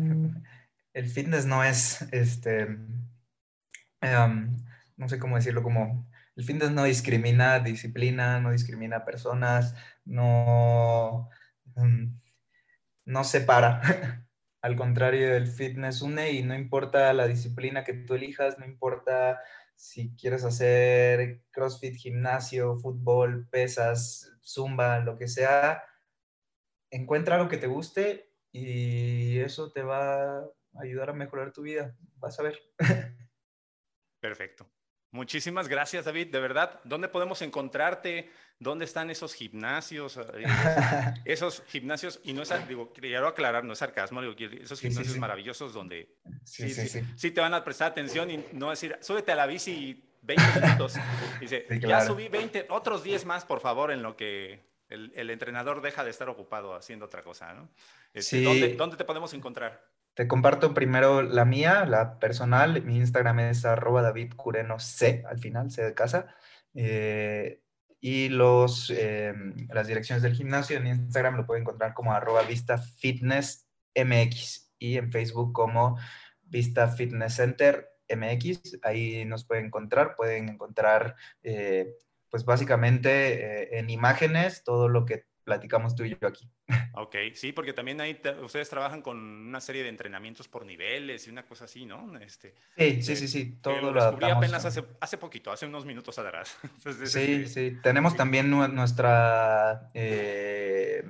[0.93, 2.79] el fitness no es, este,
[4.01, 4.57] em,
[4.97, 6.07] no sé cómo decirlo, como
[6.37, 9.75] el fitness no discrimina disciplina, no discrimina personas,
[10.05, 11.29] no,
[11.77, 12.19] em,
[13.05, 13.81] no separa.
[14.63, 19.41] Al contrario, el fitness une y no importa la disciplina que tú elijas, no importa
[19.75, 25.83] si quieres hacer CrossFit, gimnasio, fútbol, pesas, zumba, lo que sea,
[26.91, 31.97] encuentra algo que te guste y eso te va a ayudar a mejorar tu vida.
[32.17, 32.59] Vas a ver.
[34.21, 34.71] Perfecto.
[35.11, 36.33] Muchísimas gracias, David.
[36.33, 38.31] De verdad, ¿dónde podemos encontrarte?
[38.59, 40.19] ¿Dónde están esos gimnasios?
[40.35, 45.17] Eh, esos gimnasios, y no es, digo, quiero aclarar, no es sarcasmo, digo, esos gimnasios
[45.19, 49.47] maravillosos donde sí sí, te van a prestar atención y no decir, súbete a la
[49.47, 50.95] bici y 20 minutos.
[51.41, 56.05] Dice, ya subí 20, otros 10 más, por favor, en lo que el, entrenador deja
[56.05, 57.69] de estar ocupado haciendo otra cosa, ¿no?
[58.13, 59.85] Este, ¿dónde, ¿Dónde te podemos encontrar?
[60.15, 62.81] Te comparto primero la mía, la personal.
[62.83, 66.35] Mi Instagram es arroba David Cureno C, al final, C de casa.
[66.75, 67.64] Eh,
[68.05, 72.77] y los, em, las direcciones del gimnasio en Instagram lo pueden encontrar como arroba Vista
[72.77, 75.97] Fitness MX y en Facebook como
[76.43, 78.79] Vista Fitness Center MX.
[78.83, 81.95] Ahí nos pueden encontrar, pueden encontrar eh,
[82.29, 86.53] pues básicamente eh, en imágenes todo lo que platicamos tú y yo aquí.
[86.95, 91.31] Ok, sí, porque también ahí ustedes trabajan con una serie de entrenamientos por niveles y
[91.31, 92.17] una cosa así, ¿no?
[92.19, 96.19] Este, sí, sí, sí, sí, todo lo, descubrí apenas hace, hace poquito, hace unos minutos
[96.19, 96.57] atrás.
[97.07, 101.05] sí, sí, tenemos también nuestra eh,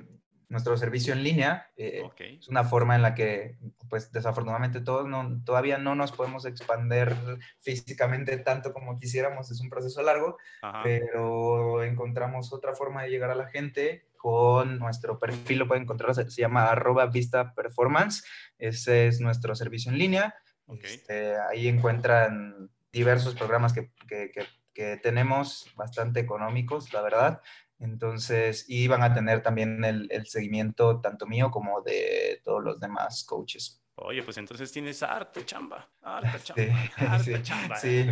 [0.49, 1.71] nuestro servicio en línea.
[1.77, 3.57] Eh, es una forma en la que,
[3.89, 7.15] pues desafortunadamente todos no, todavía no nos podemos expander
[7.59, 10.37] físicamente tanto como quisiéramos, es un proceso largo,
[10.83, 16.15] pero encontramos otra forma de llegar a la gente con nuestro perfil, lo pueden encontrar,
[16.15, 18.25] se, llama arroba vista performance,
[18.57, 20.35] ese es nuestro servicio en línea.
[20.81, 24.31] Este, ahí encuentran diversos programas que, que,
[24.75, 27.41] que tenemos bastante económicos, la verdad.
[27.79, 33.23] Entonces, y van a tener también el, seguimiento tanto mío como de todos los demás
[33.23, 33.81] coaches.
[33.97, 37.75] Oye, pues entonces tienes harta chamba, harta chamba, sí, chamba.
[37.77, 38.09] Sí,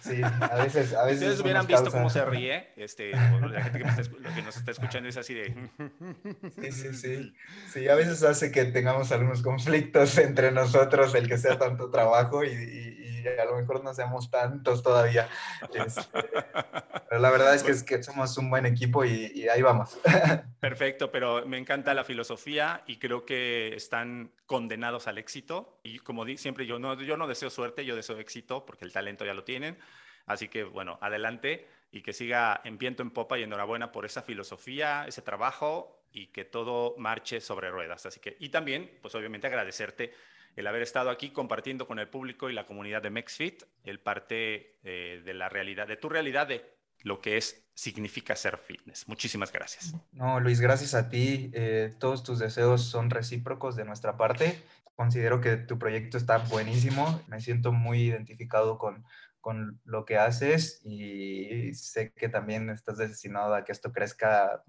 [0.00, 1.22] sí, a veces, a veces.
[1.22, 5.32] Ustedes hubieran visto cómo se ríe, este, la gente que, nos está escuchando es así
[5.32, 5.54] de.
[6.60, 7.34] Sí, sí, sí.
[7.72, 12.44] Sí, a veces hace que tengamos algunos conflictos entre nosotros, el que sea tanto trabajo
[12.44, 15.28] y a lo mejor no seamos tantos todavía.
[15.74, 16.02] Este,
[17.08, 19.98] pero la verdad es que, es que somos un buen equipo y, ahí vamos.
[20.60, 25.80] Perfecto, pero me encanta la filosofía y creo que están condenados al éxito.
[25.82, 29.24] Y como siempre, yo no, yo no deseo suerte, yo deseo éxito porque el talento
[29.24, 29.78] ya lo tienen.
[30.26, 34.20] Así que, bueno, adelante y que siga en viento en popa y enhorabuena por esa
[34.20, 38.04] filosofía, ese trabajo y que todo marche sobre ruedas.
[38.04, 40.12] Así que, y también, pues obviamente agradecerte
[40.54, 44.76] el haber estado aquí compartiendo con el público y la comunidad de MexFit el parte
[44.84, 49.08] eh, de la realidad, de tu realidad de lo que es, significa ser fitness.
[49.08, 49.94] Muchísimas gracias.
[50.12, 51.50] No, Luis, gracias a ti.
[51.54, 54.62] Eh, todos tus deseos son recíprocos de nuestra parte.
[54.94, 57.22] Considero que tu proyecto está buenísimo.
[57.28, 59.04] Me siento muy identificado con,
[59.40, 64.62] con lo que haces y sé que también estás destinado a que esto crezca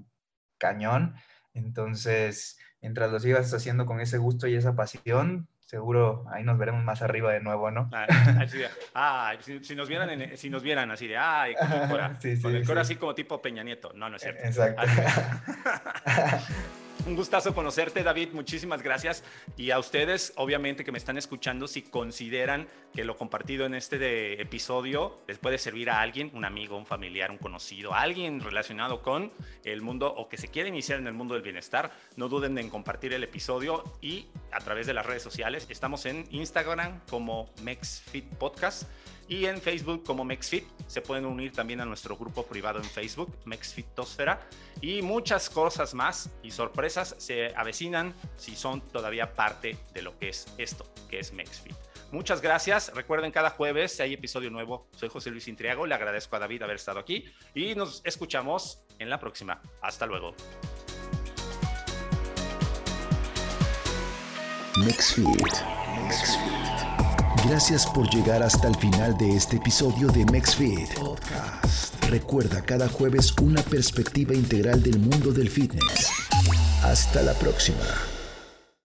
[0.58, 1.16] cañón.
[1.54, 6.84] Entonces, mientras lo sigas haciendo con ese gusto y esa pasión, seguro ahí nos veremos
[6.84, 7.90] más arriba de nuevo, ¿no?
[8.94, 12.14] Ah, si, nos vieran si nos vieran así de, ay, con el Cora,
[12.44, 13.92] con el Cora así como tipo Peña Nieto.
[13.96, 14.44] No, no es cierto.
[14.44, 14.84] Exacto.
[17.06, 18.30] Un gustazo conocerte, David.
[18.32, 19.26] Muchísimas gracias.
[19.58, 24.42] Y a ustedes, obviamente, que me están escuchando, si consideran que lo compartido en este
[24.42, 29.34] episodio les puede servir a alguien, un amigo, un familiar, un conocido, alguien relacionado con
[29.66, 32.70] el mundo o que se quiere iniciar en el mundo del bienestar, no duden en
[32.70, 35.68] compartir el episodio y a través de las redes sociales.
[35.70, 38.84] Estamos en Instagram como MexFit Podcast
[39.28, 40.66] y en Facebook como MexFit.
[40.88, 44.48] Se pueden unir también a nuestro grupo privado en Facebook, MexFitosfera.
[44.82, 50.30] Y muchas cosas más y sorpresas se avecinan si son todavía parte de lo que
[50.30, 51.76] es esto, que es MexFit.
[52.12, 52.94] Muchas gracias.
[52.94, 54.88] Recuerden, cada jueves hay episodio nuevo.
[54.96, 55.88] Soy José Luis Intriago.
[55.88, 57.26] Le agradezco a David haber estado aquí
[57.56, 59.60] y nos escuchamos en la próxima.
[59.82, 60.36] Hasta luego.
[67.48, 72.02] Gracias por llegar hasta el final de este episodio de MexFit Podcast.
[72.10, 76.10] Recuerda cada jueves una perspectiva integral del mundo del fitness.
[76.84, 78.13] Hasta la próxima.